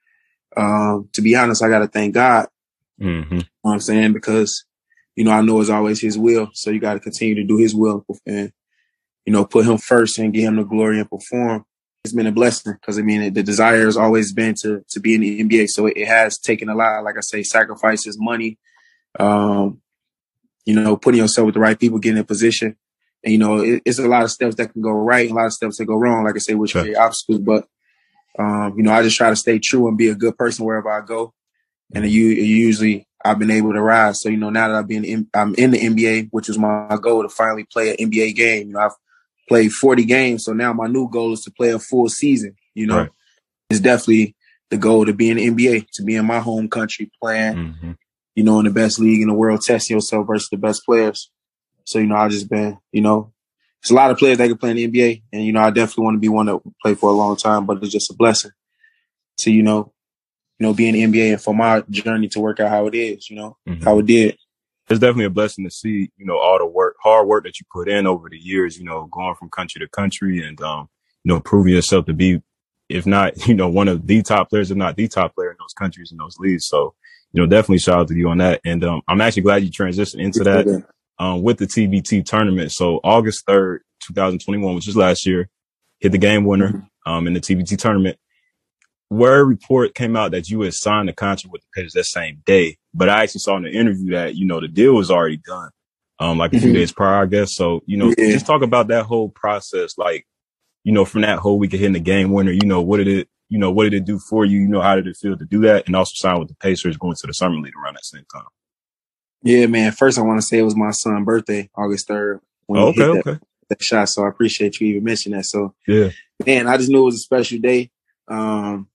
Um, 0.55 1.09
to 1.13 1.21
be 1.21 1.35
honest, 1.35 1.63
I 1.63 1.69
got 1.69 1.79
to 1.79 1.87
thank 1.87 2.13
God 2.13 2.47
Mhm. 2.99 3.31
you 3.31 3.37
know 3.37 3.43
what 3.61 3.73
I'm 3.73 3.79
saying? 3.79 4.13
Because, 4.13 4.65
you 5.15 5.23
know, 5.23 5.31
I 5.31 5.41
know 5.41 5.59
it's 5.59 5.69
always 5.71 5.99
his 5.99 6.17
will. 6.19 6.49
So 6.53 6.69
you 6.69 6.79
got 6.79 6.93
to 6.93 6.99
continue 6.99 7.35
to 7.35 7.43
do 7.43 7.57
his 7.57 7.73
will 7.73 8.05
and, 8.27 8.51
you 9.25 9.33
know, 9.33 9.43
put 9.45 9.65
him 9.65 9.77
first 9.79 10.19
and 10.19 10.31
give 10.33 10.43
him 10.43 10.57
the 10.57 10.63
glory 10.63 10.99
and 10.99 11.09
perform. 11.09 11.65
It's 12.03 12.13
been 12.13 12.27
a 12.27 12.31
blessing 12.31 12.73
because 12.73 12.97
I 12.97 13.03
mean, 13.03 13.33
the 13.33 13.43
desire 13.43 13.85
has 13.85 13.97
always 13.97 14.33
been 14.33 14.55
to, 14.61 14.83
to 14.89 14.99
be 14.99 15.13
in 15.15 15.21
the 15.21 15.43
NBA. 15.43 15.67
So 15.69 15.85
it, 15.85 15.97
it 15.97 16.07
has 16.07 16.39
taken 16.39 16.67
a 16.69 16.75
lot, 16.75 17.03
like 17.03 17.15
I 17.17 17.21
say, 17.21 17.43
sacrifices, 17.43 18.17
money, 18.19 18.57
um, 19.19 19.81
you 20.65 20.73
know, 20.73 20.97
putting 20.97 21.21
yourself 21.21 21.45
with 21.45 21.53
the 21.55 21.61
right 21.61 21.79
people, 21.79 21.99
getting 21.99 22.17
in 22.17 22.23
position. 22.25 22.75
And, 23.23 23.31
you 23.33 23.37
know, 23.37 23.59
it, 23.59 23.83
it's 23.85 23.99
a 23.99 24.07
lot 24.07 24.23
of 24.23 24.31
steps 24.31 24.55
that 24.55 24.73
can 24.73 24.81
go 24.81 24.89
right, 24.89 25.29
a 25.29 25.33
lot 25.33 25.45
of 25.45 25.53
steps 25.53 25.77
that 25.77 25.85
go 25.85 25.95
wrong, 25.95 26.23
like 26.23 26.35
I 26.35 26.39
say, 26.39 26.55
which 26.55 26.71
Sure. 26.71 26.81
create 26.81 26.97
obstacles. 26.97 27.39
But, 27.39 27.67
um, 28.39 28.73
you 28.77 28.83
know, 28.83 28.93
I 28.93 29.03
just 29.03 29.17
try 29.17 29.29
to 29.29 29.35
stay 29.35 29.59
true 29.59 29.87
and 29.87 29.97
be 29.97 30.07
a 30.09 30.15
good 30.15 30.35
person 30.37 30.65
wherever 30.65 30.89
I 30.91 31.05
go. 31.05 31.33
And 31.93 32.09
you 32.09 32.27
usually 32.27 33.07
I've 33.23 33.39
been 33.39 33.51
able 33.51 33.73
to 33.73 33.81
rise. 33.81 34.21
So 34.21 34.29
you 34.29 34.37
know, 34.37 34.49
now 34.49 34.69
that 34.69 34.75
I've 34.75 34.87
been 34.87 35.03
in, 35.03 35.27
I'm 35.33 35.53
in 35.55 35.71
the 35.71 35.79
NBA, 35.79 36.29
which 36.31 36.47
was 36.47 36.57
my 36.57 36.97
goal 37.01 37.23
to 37.23 37.29
finally 37.29 37.65
play 37.65 37.91
an 37.91 37.97
NBA 37.97 38.35
game. 38.35 38.67
You 38.67 38.73
know, 38.73 38.79
I've 38.79 38.95
played 39.51 39.73
40 39.73 40.05
games, 40.05 40.45
so 40.45 40.53
now 40.53 40.71
my 40.71 40.87
new 40.87 41.09
goal 41.09 41.33
is 41.33 41.41
to 41.41 41.51
play 41.51 41.71
a 41.71 41.79
full 41.79 42.07
season. 42.07 42.55
You 42.73 42.87
know, 42.87 42.97
Right. 42.99 43.09
it's 43.69 43.81
definitely 43.81 44.33
the 44.69 44.77
goal 44.77 45.05
to 45.05 45.11
be 45.11 45.29
in 45.29 45.35
the 45.35 45.45
NBA, 45.45 45.85
to 45.95 46.03
be 46.03 46.15
in 46.15 46.25
my 46.25 46.39
home 46.39 46.69
country 46.69 47.11
playing 47.21 47.55
Mhm. 47.57 47.97
you 48.33 48.43
know, 48.43 48.59
in 48.59 48.65
the 48.65 48.71
best 48.71 48.97
league 48.97 49.21
in 49.21 49.27
the 49.27 49.33
world, 49.33 49.59
testing 49.61 49.97
yourself 49.97 50.25
versus 50.25 50.47
the 50.49 50.55
best 50.57 50.85
players. 50.85 51.29
So, 51.83 51.99
you 51.99 52.07
know, 52.07 52.15
I 52.15 52.29
just 52.29 52.49
been, 52.49 52.77
you 52.93 53.01
know, 53.01 53.33
there's 53.83 53.91
a 53.91 53.93
lot 53.93 54.09
of 54.09 54.17
players 54.17 54.37
that 54.37 54.47
can 54.47 54.57
play 54.57 54.69
in 54.71 54.77
the 54.77 54.83
NBA. 54.87 55.21
And, 55.33 55.43
you 55.43 55.51
know, 55.51 55.59
I 55.59 55.69
definitely 55.69 56.05
want 56.05 56.15
to 56.15 56.19
be 56.19 56.29
one 56.29 56.45
that 56.45 56.61
play 56.81 56.93
for 56.95 57.09
a 57.09 57.13
long 57.13 57.35
time, 57.35 57.65
but 57.65 57.83
it's 57.83 57.91
just 57.91 58.09
a 58.09 58.13
blessing 58.13 58.51
to, 59.39 59.51
you 59.51 59.63
know, 59.63 59.91
you 60.59 60.65
know, 60.65 60.73
be 60.73 60.87
in 60.87 60.93
the 60.93 61.03
NBA 61.03 61.33
and 61.33 61.41
for 61.41 61.53
my 61.53 61.83
journey 61.89 62.29
to 62.29 62.39
work 62.39 62.61
out 62.61 62.69
how 62.69 62.87
it 62.87 62.95
is, 62.95 63.29
you 63.29 63.35
know, 63.35 63.57
Mhm. 63.67 63.83
how 63.83 63.99
it 63.99 64.05
did. 64.05 64.37
It's 64.91 64.99
definitely 64.99 65.25
a 65.25 65.29
blessing 65.29 65.65
to 65.65 65.71
see, 65.71 66.11
you 66.17 66.25
know, 66.25 66.37
all 66.37 66.57
the 66.57 66.65
work, 66.65 66.95
hard 67.01 67.27
work 67.27 67.43
that 67.45 67.59
you 67.59 67.65
put 67.71 67.89
in 67.89 68.05
over 68.05 68.29
the 68.29 68.37
years, 68.37 68.77
you 68.77 68.83
know, 68.83 69.07
going 69.11 69.35
from 69.35 69.49
country 69.49 69.79
to 69.79 69.87
country 69.87 70.45
and, 70.45 70.61
um, 70.61 70.89
you 71.23 71.33
know, 71.33 71.39
proving 71.39 71.73
yourself 71.73 72.05
to 72.05 72.13
be, 72.13 72.41
if 72.89 73.05
not, 73.05 73.47
you 73.47 73.53
know, 73.53 73.69
one 73.69 73.87
of 73.87 74.05
the 74.07 74.21
top 74.21 74.49
players, 74.49 74.71
if 74.71 74.77
not 74.77 74.95
the 74.95 75.07
top 75.07 75.35
player 75.35 75.51
in 75.51 75.57
those 75.59 75.73
countries 75.73 76.11
and 76.11 76.19
those 76.19 76.37
leagues. 76.39 76.65
So, 76.65 76.93
you 77.33 77.41
know, 77.41 77.47
definitely 77.47 77.79
shout 77.79 77.99
out 77.99 78.07
to 78.09 78.15
you 78.15 78.29
on 78.29 78.39
that. 78.39 78.61
And, 78.65 78.83
um, 78.83 79.01
I'm 79.07 79.21
actually 79.21 79.43
glad 79.43 79.63
you 79.63 79.71
transitioned 79.71 80.21
into 80.21 80.43
that, 80.43 80.85
um, 81.19 81.41
with 81.43 81.57
the 81.57 81.67
TBT 81.67 82.25
tournament. 82.25 82.71
So 82.71 82.99
August 83.03 83.45
3rd, 83.45 83.79
2021, 84.01 84.75
which 84.75 84.87
is 84.87 84.97
last 84.97 85.25
year, 85.25 85.49
hit 85.99 86.11
the 86.11 86.17
game 86.17 86.45
winner, 86.45 86.89
um, 87.05 87.27
in 87.27 87.33
the 87.33 87.39
TBT 87.39 87.77
tournament. 87.77 88.17
Word 89.09 89.45
report 89.45 89.93
came 89.93 90.15
out 90.15 90.31
that 90.31 90.49
you 90.49 90.61
had 90.61 90.73
signed 90.73 91.09
the 91.09 91.13
contract 91.13 91.51
with 91.51 91.61
the 91.61 91.67
Pacers 91.75 91.93
that 91.93 92.05
same 92.05 92.41
day, 92.45 92.77
but 92.93 93.09
I 93.09 93.23
actually 93.23 93.39
saw 93.39 93.57
in 93.57 93.63
the 93.63 93.71
interview 93.71 94.11
that 94.11 94.35
you 94.35 94.45
know 94.45 94.59
the 94.59 94.67
deal 94.67 94.93
was 94.93 95.09
already 95.11 95.37
done, 95.37 95.69
um, 96.19 96.37
like 96.37 96.53
a 96.53 96.59
few 96.59 96.71
Mhm. 96.71 96.73
days 96.75 96.91
prior, 96.91 97.23
I 97.23 97.25
guess. 97.25 97.53
So 97.55 97.81
you 97.85 97.97
know, 97.97 98.13
Yeah. 98.17 98.31
just 98.31 98.45
talk 98.45 98.61
about 98.61 98.87
that 98.89 99.05
whole 99.05 99.29
process, 99.29 99.97
like 99.97 100.25
you 100.83 100.91
know, 100.91 101.05
from 101.05 101.21
that 101.21 101.39
whole 101.39 101.59
week 101.59 101.73
of 101.73 101.79
hitting 101.79 101.93
the 101.93 101.99
game 101.99 102.31
winner. 102.31 102.51
You 102.51 102.65
know, 102.65 102.81
what 102.81 102.97
did 102.97 103.07
it, 103.07 103.27
you 103.49 103.59
know, 103.59 103.71
what 103.71 103.83
did 103.83 103.93
it 103.93 104.05
do 104.05 104.17
for 104.17 104.45
you? 104.45 104.61
You 104.61 104.67
know, 104.67 104.81
how 104.81 104.95
did 104.95 105.05
it 105.07 105.15
feel 105.17 105.37
to 105.37 105.45
do 105.45 105.61
that, 105.61 105.85
and 105.87 105.95
also 105.95 106.13
sign 106.15 106.39
with 106.39 106.47
the 106.47 106.55
Pacers 106.55 106.97
going 106.97 107.15
to 107.15 107.27
the 107.27 107.33
summer 107.33 107.55
league 107.59 107.75
around 107.75 107.95
that 107.95 108.05
same 108.05 108.25
time? 108.33 108.45
Yeah, 109.43 109.65
man. 109.67 109.91
First, 109.91 110.17
I 110.19 110.21
want 110.21 110.39
to 110.39 110.45
say 110.45 110.59
it 110.59 110.63
was 110.63 110.75
my 110.75 110.91
son's 110.91 111.25
birthday, 111.25 111.69
August 111.75 112.07
3rd, 112.07 112.39
when 112.67 112.79
Oh, 112.79 112.87
okay, 112.89 113.01
hit 113.03 113.13
that, 113.13 113.27
okay, 113.27 113.39
that 113.69 113.81
shot. 113.83 114.09
So 114.09 114.23
I 114.23 114.29
appreciate 114.29 114.79
you 114.79 114.87
even 114.87 115.03
mentioning 115.03 115.37
that. 115.37 115.45
So, 115.45 115.73
yeah, 115.87 116.09
man, 116.45 116.67
I 116.67 116.77
just 116.77 116.89
knew 116.89 117.01
it 117.01 117.05
was 117.05 117.15
a 117.15 117.19
special 117.19 117.59
day. 117.59 117.89
Um, 118.27 118.87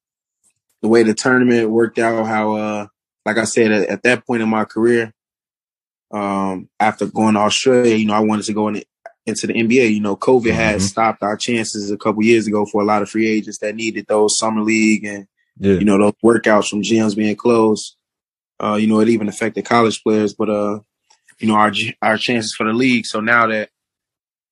the 0.82 0.88
way 0.88 1.02
the 1.02 1.14
tournament 1.14 1.70
worked 1.70 1.98
out, 1.98 2.26
how, 2.26 2.54
uh, 2.54 2.86
like 3.26 3.38
I 3.38 3.44
said, 3.44 3.72
at, 3.72 3.88
at 3.88 4.02
that 4.04 4.24
point 4.26 4.40
in 4.42 4.48
my 4.48 4.64
career, 4.64 5.12
um, 6.12 6.68
after 6.78 7.06
going 7.06 7.34
to 7.34 7.40
Australia, 7.40 7.96
you 7.96 8.06
know, 8.06 8.14
I 8.14 8.20
wanted 8.20 8.44
to 8.46 8.52
go 8.54 8.68
in, 8.68 8.82
into 9.26 9.48
the 9.48 9.54
NBA. 9.54 9.92
You 9.92 10.00
know, 10.00 10.16
COVID 10.16 10.52
had 10.52 10.76
Mhm. 10.76 10.82
stopped 10.82 11.22
our 11.24 11.36
chances 11.36 11.90
a 11.90 11.96
couple 11.96 12.22
years 12.22 12.46
ago 12.46 12.64
for 12.64 12.80
a 12.80 12.84
lot 12.84 13.02
of 13.02 13.10
free 13.10 13.26
agents 13.26 13.58
that 13.58 13.74
needed 13.74 14.06
those 14.06 14.38
summer 14.38 14.62
league 14.62 15.04
and 15.04 15.26
yeah, 15.58 15.72
you 15.74 15.84
know 15.84 15.98
those 15.98 16.12
workouts 16.24 16.68
from 16.68 16.82
gyms 16.82 17.16
being 17.16 17.34
closed. 17.34 17.96
Uh, 18.62 18.76
you 18.76 18.86
know, 18.86 19.00
it 19.00 19.08
even 19.08 19.28
affected 19.28 19.64
college 19.64 20.02
players, 20.02 20.32
but 20.32 20.48
uh, 20.48 20.78
you 21.40 21.48
know 21.48 21.54
our 21.54 21.72
our 22.02 22.16
chances 22.16 22.54
for 22.54 22.64
the 22.64 22.72
league. 22.72 23.06
So 23.06 23.20
now 23.20 23.48
that 23.48 23.70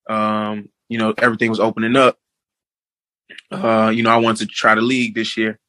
um, 0.09 0.67
you 0.89 0.97
know 0.97 1.13
everything 1.17 1.49
was 1.49 1.59
opening 1.61 1.95
up, 1.95 2.17
uh, 3.51 3.91
you 3.95 4.03
know 4.03 4.09
I 4.09 4.17
wanted 4.17 4.49
to 4.49 4.53
try 4.53 4.75
the 4.75 4.81
league 4.81 5.15
this 5.15 5.37
year. 5.37 5.59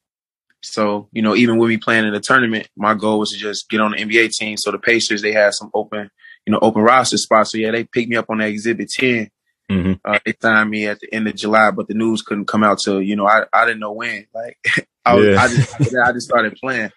So 0.67 1.09
you 1.13 1.23
know, 1.23 1.35
even 1.35 1.59
with 1.59 1.69
me 1.69 1.77
playing 1.77 2.07
in 2.07 2.13
the 2.13 2.21
tournament, 2.21 2.69
my 2.77 2.95
goal 2.95 3.19
was 3.19 3.31
to 3.31 3.39
just 3.39 3.69
get 3.69 3.81
on 3.81 3.93
the 3.93 3.99
NBA 3.99 4.35
team. 4.37 4.57
So 4.57 4.71
the 4.71 4.79
Pacers 4.79 5.23
they 5.23 5.33
had 5.33 5.55
some 5.55 5.71
open, 5.75 6.11
you 6.45 6.53
know, 6.53 6.59
open 6.61 6.83
roster 6.83 7.17
spots. 7.19 7.53
So 7.53 7.59
yeah, 7.59 7.71
they 7.71 7.85
picked 7.85 8.09
me 8.09 8.17
up 8.17 8.27
on 8.29 8.39
that 8.39 8.49
Exhibit 8.49 8.91
Ten. 8.91 9.31
hmm 9.71 9.93
Uh, 10.05 10.19
they 10.25 10.35
signed 10.41 10.71
me 10.71 10.87
at 10.87 11.01
the 11.01 11.13
end 11.15 11.29
of 11.29 11.37
July, 11.37 11.71
but 11.71 11.89
the 11.89 11.95
news 11.95 12.23
couldn't 12.23 12.47
come 12.49 12.65
out 12.65 12.79
till 12.81 13.01
you 13.01 13.17
know 13.17 13.27
I, 13.27 13.45
I 13.53 13.65
didn't 13.65 13.81
know 13.81 13.93
when. 13.93 14.27
Like 14.35 14.59
I 15.05 15.15
was, 15.15 15.27
Yeah. 15.27 15.41
I 15.41 15.49
just 15.49 15.97
I 16.09 16.13
just 16.13 16.27
started 16.29 16.57
playing. 16.57 16.91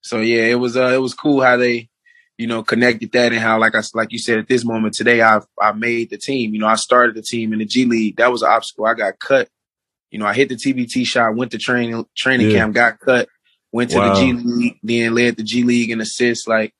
So 0.00 0.20
yeah, 0.20 0.42
it 0.42 0.56
was 0.56 0.76
uh, 0.76 0.88
it 0.88 1.00
was 1.00 1.14
cool 1.14 1.40
how 1.40 1.56
they 1.56 1.88
you 2.36 2.46
know 2.46 2.62
connected 2.62 3.12
that 3.12 3.32
and 3.32 3.40
how 3.40 3.58
like 3.60 3.74
I 3.74 3.82
like 3.94 4.12
you 4.12 4.18
said 4.18 4.38
at 4.38 4.48
this 4.48 4.64
moment 4.64 4.94
today 4.94 5.22
I 5.22 5.40
I 5.60 5.72
made 5.72 6.10
the 6.10 6.18
team. 6.18 6.52
You 6.52 6.60
know 6.60 6.66
I 6.66 6.76
started 6.76 7.14
the 7.14 7.22
team 7.22 7.52
in 7.52 7.60
the 7.60 7.64
G 7.64 7.84
League. 7.84 8.16
That 8.16 8.32
was 8.32 8.42
an 8.42 8.50
obstacle. 8.50 8.86
I 8.86 8.94
got 8.94 9.18
cut. 9.20 9.48
You 10.10 10.18
know 10.18 10.26
I 10.26 10.34
hit 10.34 10.48
the 10.48 10.56
TBT 10.56 11.06
shot, 11.06 11.34
went 11.36 11.50
to 11.52 11.58
training 11.58 12.04
training 12.16 12.48
Yeah. 12.48 12.60
camp, 12.60 12.74
got 12.74 12.98
cut, 13.00 13.28
went 13.72 13.90
to 13.90 13.96
Wow. 13.98 14.08
the 14.14 14.14
G 14.14 14.32
League, 14.32 14.78
then 14.82 15.14
led 15.14 15.36
the 15.36 15.42
G 15.42 15.62
League 15.62 15.90
in 15.90 16.00
assists. 16.00 16.46
Like 16.48 16.72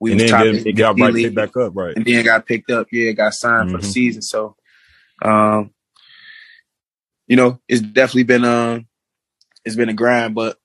we 0.00 0.10
and 0.12 0.20
was 0.20 0.24
then 0.24 0.30
top 0.30 0.46
get, 0.46 0.56
in 0.56 0.64
the 0.64 0.72
got 0.72 0.98
right 0.98 1.14
picked 1.14 1.34
back 1.34 1.56
up, 1.56 1.72
right? 1.74 1.94
and 1.96 2.04
then 2.04 2.24
got 2.24 2.46
picked 2.46 2.70
up. 2.70 2.86
Yeah, 2.90 3.12
got 3.12 3.34
signed 3.34 3.70
for 3.70 3.76
the 3.78 3.82
Mhm. 3.82 3.92
season. 3.92 4.22
So, 4.22 4.56
um, 5.22 5.72
you 7.26 7.36
know, 7.36 7.60
it's 7.68 7.82
definitely 7.82 8.24
been 8.24 8.44
um, 8.44 8.86
it's 9.64 9.76
been 9.76 9.88
a 9.90 9.94
grind, 9.94 10.34
but 10.34 10.56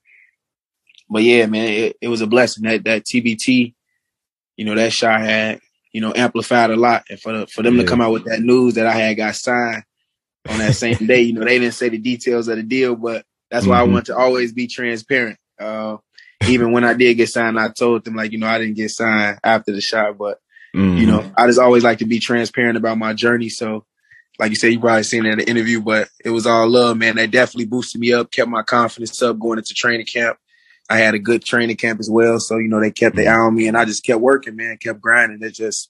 but 1.09 1.21
yeah, 1.21 1.45
man, 1.45 1.67
it, 1.67 1.97
it 2.01 2.07
was 2.07 2.21
a 2.21 2.27
blessing 2.27 2.63
that 2.63 2.83
that 2.85 3.03
TBT, 3.03 3.73
you 4.55 4.65
know, 4.65 4.75
that 4.75 4.93
shot 4.93 5.19
had 5.19 5.59
you 5.91 5.99
know 6.01 6.13
amplified 6.15 6.71
a 6.71 6.75
lot, 6.77 7.03
and 7.09 7.19
for 7.19 7.39
the, 7.39 7.47
for 7.47 7.61
them 7.61 7.75
Yeah. 7.75 7.83
to 7.83 7.87
come 7.89 7.99
out 8.01 8.13
with 8.13 8.23
that 8.25 8.39
news 8.41 8.75
that 8.75 8.87
I 8.87 8.93
had 8.93 9.17
got 9.17 9.35
signed 9.35 9.83
on 10.49 10.59
that 10.59 10.75
same 10.75 11.07
day, 11.07 11.21
you 11.21 11.33
know, 11.33 11.43
they 11.43 11.59
didn't 11.59 11.73
say 11.73 11.89
the 11.89 11.97
details 11.97 12.47
of 12.47 12.57
the 12.57 12.63
deal, 12.63 12.95
but 12.95 13.25
that's 13.49 13.65
why 13.65 13.79
I 13.79 13.85
Mhm. 13.85 13.91
want 13.91 14.05
to 14.07 14.15
always 14.17 14.53
be 14.53 14.67
transparent. 14.67 15.37
Uh, 15.59 15.97
even 16.47 16.71
when 16.71 16.83
I 16.83 16.93
did 16.93 17.15
get 17.15 17.29
signed, 17.29 17.59
I 17.59 17.69
told 17.69 18.03
them 18.05 18.15
like, 18.15 18.31
you 18.31 18.37
know, 18.37 18.47
I 18.47 18.57
didn't 18.57 18.75
get 18.75 18.91
signed 18.91 19.39
after 19.43 19.71
the 19.71 19.81
shot, 19.81 20.17
but 20.17 20.39
Mhm. 20.75 20.99
you 20.99 21.07
know, 21.07 21.31
I 21.37 21.47
just 21.47 21.59
always 21.59 21.83
like 21.83 21.99
to 21.99 22.05
be 22.05 22.19
transparent 22.19 22.77
about 22.77 22.97
my 22.97 23.13
journey. 23.13 23.49
So, 23.49 23.85
like 24.39 24.49
you 24.49 24.55
said, 24.55 24.73
you 24.73 24.79
probably 24.79 25.03
seen 25.03 25.25
it 25.25 25.31
in 25.31 25.37
the 25.37 25.49
interview, 25.49 25.81
but 25.81 26.09
it 26.23 26.29
was 26.31 26.45
all 26.45 26.67
love, 26.67 26.97
man. 26.97 27.15
That 27.15 27.31
definitely 27.31 27.65
boosted 27.65 28.01
me 28.01 28.11
up, 28.11 28.31
kept 28.31 28.49
my 28.49 28.63
confidence 28.63 29.21
up 29.21 29.39
going 29.39 29.57
into 29.57 29.73
training 29.73 30.05
camp. 30.05 30.37
I 30.89 30.97
had 30.97 31.15
a 31.15 31.19
good 31.19 31.43
training 31.43 31.77
camp 31.77 31.99
as 31.99 32.09
well. 32.09 32.39
So, 32.39 32.57
you 32.57 32.67
know, 32.67 32.79
they 32.81 32.91
kept 32.91 33.15
their 33.15 33.31
eye 33.33 33.45
on 33.45 33.55
me 33.55 33.67
and 33.67 33.77
I 33.77 33.85
just 33.85 34.03
kept 34.05 34.19
working, 34.19 34.55
man, 34.55 34.77
kept 34.77 34.99
grinding. 34.99 35.39
It's 35.41 35.57
just 35.57 35.89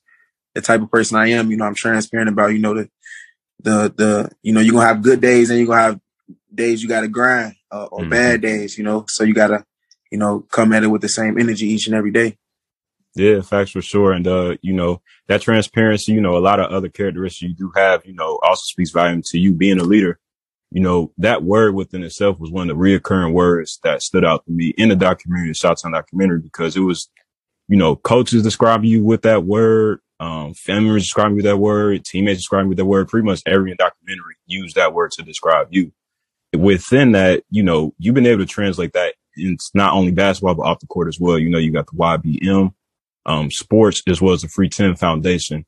the 0.53 0.61
type 0.61 0.81
of 0.81 0.91
person 0.91 1.17
I 1.17 1.29
am. 1.31 1.49
You 1.51 1.57
know, 1.57 1.65
I'm 1.65 1.75
transparent 1.75 2.29
about, 2.29 2.53
you 2.53 2.59
know, 2.59 2.75
the, 2.75 2.89
the, 3.65 3.93
the, 3.97 4.29
you 4.43 4.53
know, 4.53 4.61
you're 4.61 4.73
going 4.73 4.83
to 4.83 4.93
have 4.93 5.01
good 5.01 5.19
days 5.19 5.49
and 5.49 5.59
you're 5.59 5.67
going 5.67 5.79
to 5.79 5.83
have 5.83 5.99
days 6.53 6.81
you 6.81 6.87
got 6.87 7.01
to 7.01 7.07
grind 7.09 7.55
uh, 7.71 7.85
or 7.91 8.03
Mhm. 8.03 8.09
bad 8.11 8.41
days, 8.41 8.77
you 8.77 8.83
know, 8.83 9.05
so 9.09 9.23
you 9.23 9.33
got 9.33 9.47
to, 9.47 9.65
you 10.11 10.17
know, 10.17 10.41
come 10.51 10.71
at 10.71 10.83
it 10.83 10.87
with 10.87 11.01
the 11.01 11.09
same 11.09 11.37
energy 11.39 11.67
each 11.67 11.87
and 11.87 11.95
every 11.95 12.11
day. 12.11 12.37
Yeah, 13.15 13.41
facts 13.41 13.71
for 13.71 13.81
sure. 13.81 14.11
And, 14.13 14.27
uh, 14.27 14.57
you 14.61 14.73
know, 14.73 15.01
that 15.27 15.41
transparency, 15.41 16.11
you 16.13 16.21
know, 16.21 16.37
a 16.37 16.39
lot 16.39 16.59
of 16.59 16.71
other 16.71 16.89
characteristics 16.89 17.41
you 17.41 17.55
do 17.55 17.71
have, 17.75 18.05
you 18.05 18.13
know, 18.13 18.39
also 18.43 18.61
speaks 18.63 18.91
volume 18.91 19.21
to 19.27 19.39
you 19.39 19.53
being 19.53 19.79
a 19.79 19.83
leader. 19.83 20.19
You 20.71 20.81
know, 20.81 21.11
that 21.17 21.43
word 21.43 21.75
within 21.75 22.03
itself 22.03 22.39
was 22.39 22.51
one 22.51 22.69
of 22.69 22.77
the 22.77 22.81
reoccurring 22.83 23.33
words 23.33 23.79
that 23.83 24.01
stood 24.01 24.25
out 24.25 24.45
to 24.45 24.51
me 24.51 24.73
in 24.77 24.89
the 24.89 24.95
documentary, 24.95 25.47
the 25.47 25.53
Shots 25.53 25.85
on 25.85 25.93
documentary, 25.93 26.41
because 26.41 26.75
it 26.75 26.81
was, 26.81 27.09
you 27.67 27.77
know, 27.77 27.95
coaches 27.95 28.43
describing 28.43 28.89
you 28.89 29.03
with 29.03 29.21
that 29.21 29.45
word, 29.45 29.99
um, 30.19 30.53
family 30.53 30.85
members 30.85 31.03
describing 31.03 31.31
you 31.31 31.37
with 31.37 31.45
that 31.45 31.57
word, 31.57 32.05
teammates 32.05 32.39
describing 32.39 32.67
you 32.67 32.69
with 32.69 32.77
that 32.77 32.85
word. 32.85 33.07
Pretty 33.07 33.25
much 33.25 33.41
every 33.45 33.75
documentary 33.75 34.35
used 34.45 34.75
that 34.75 34.93
word 34.93 35.11
to 35.11 35.23
describe 35.23 35.67
you. 35.71 35.91
Within 36.57 37.11
that, 37.13 37.43
you 37.49 37.63
know, 37.63 37.93
you've 37.97 38.15
been 38.15 38.25
able 38.25 38.43
to 38.43 38.45
translate 38.45 38.93
that 38.93 39.15
in 39.35 39.57
not 39.73 39.93
only 39.93 40.11
basketball, 40.11 40.55
but 40.55 40.63
off 40.63 40.79
the 40.79 40.87
court 40.87 41.07
as 41.07 41.19
well. 41.19 41.37
You 41.37 41.49
know, 41.49 41.57
you 41.57 41.71
got 41.71 41.87
the 41.87 41.97
YBM, 41.97 42.73
um, 43.25 43.51
sports 43.51 44.01
as 44.07 44.21
well 44.21 44.33
as 44.33 44.41
the 44.41 44.47
Free 44.47 44.69
10 44.69 44.95
Foundation. 44.95 45.65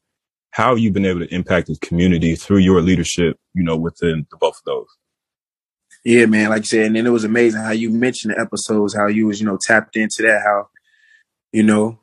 How 0.51 0.69
have 0.69 0.79
you 0.79 0.91
been 0.91 1.05
able 1.05 1.19
to 1.19 1.33
impact 1.33 1.67
the 1.67 1.77
community 1.81 2.35
through 2.35 2.59
your 2.59 2.81
leadership, 2.81 3.37
you 3.53 3.63
know, 3.63 3.75
within 3.75 4.25
the 4.31 4.37
both 4.37 4.57
of 4.57 4.63
those? 4.65 4.87
Yeah, 6.05 6.25
man. 6.25 6.49
Like 6.49 6.61
you 6.61 6.67
said, 6.67 6.85
and 6.85 6.95
then 6.95 7.05
it 7.05 7.11
was 7.11 7.25
amazing 7.25 7.61
how 7.61 7.71
you 7.71 7.89
mentioned 7.89 8.33
the 8.33 8.39
episodes, 8.39 8.95
how 8.95 9.07
you 9.07 9.27
was, 9.27 9.41
you 9.41 9.45
know, 9.45 9.57
tapped 9.61 9.97
into 9.97 10.23
that, 10.23 10.41
how, 10.43 10.69
you 11.51 11.63
know, 11.63 11.99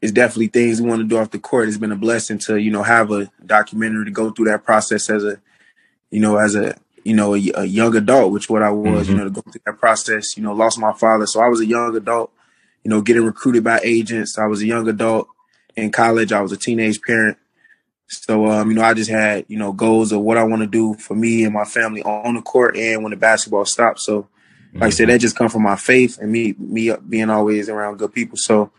it's 0.00 0.12
definitely 0.12 0.48
things 0.48 0.80
we 0.80 0.88
want 0.88 1.00
to 1.00 1.08
do 1.08 1.18
off 1.18 1.30
the 1.30 1.38
court. 1.38 1.68
It's 1.68 1.76
been 1.76 1.92
a 1.92 1.96
blessing 1.96 2.38
to, 2.40 2.56
you 2.56 2.70
know, 2.70 2.82
have 2.82 3.10
a 3.10 3.30
documentary 3.44 4.04
to 4.04 4.10
go 4.10 4.30
through 4.30 4.46
that 4.46 4.64
process 4.64 5.10
as 5.10 5.24
a, 5.24 5.40
you 6.10 6.20
know, 6.20 6.36
as 6.36 6.54
a, 6.54 6.76
you 7.04 7.14
know, 7.14 7.34
a, 7.34 7.50
a 7.54 7.64
young 7.64 7.96
adult, 7.96 8.32
which 8.32 8.48
what 8.48 8.62
I 8.62 8.70
was, 8.70 9.08
you 9.08 9.16
know, 9.16 9.24
to 9.24 9.30
go 9.30 9.40
through 9.40 9.60
that 9.66 9.78
process, 9.78 10.36
you 10.36 10.42
know, 10.42 10.52
lost 10.52 10.78
my 10.78 10.92
father. 10.92 11.26
So 11.26 11.40
I 11.40 11.48
was 11.48 11.60
a 11.60 11.66
young 11.66 11.96
adult, 11.96 12.30
you 12.84 12.90
know, 12.90 13.00
getting 13.00 13.24
recruited 13.24 13.64
by 13.64 13.80
agents. 13.82 14.38
I 14.38 14.46
was 14.46 14.62
a 14.62 14.66
young 14.66 14.88
adult 14.88 15.28
in 15.74 15.90
college. 15.90 16.32
I 16.32 16.42
was 16.42 16.52
a 16.52 16.56
teenage 16.56 17.00
parent. 17.02 17.38
So, 18.06 18.46
um, 18.46 18.70
you 18.70 18.74
know, 18.74 18.82
I 18.82 18.94
just 18.94 19.10
had, 19.10 19.44
you 19.48 19.58
know, 19.58 19.72
goals 19.72 20.12
of 20.12 20.20
what 20.20 20.38
I 20.38 20.44
want 20.44 20.62
to 20.62 20.66
do 20.66 20.94
for 20.94 21.14
me 21.14 21.44
and 21.44 21.52
my 21.52 21.64
family 21.64 22.02
on 22.02 22.34
the 22.34 22.42
court 22.42 22.76
and 22.76 23.02
when 23.02 23.10
the 23.10 23.16
basketball 23.16 23.64
stops. 23.64 24.04
So, 24.04 24.28
like 24.74 24.84
I 24.84 24.90
said, 24.90 25.08
that 25.08 25.20
just 25.20 25.36
come 25.36 25.48
from 25.48 25.62
my 25.62 25.76
faith 25.76 26.18
and 26.18 26.30
me, 26.30 26.54
me 26.58 26.94
being 27.08 27.30
always 27.30 27.68
around 27.68 27.98
good 27.98 28.12
people. 28.12 28.36
So, 28.36 28.70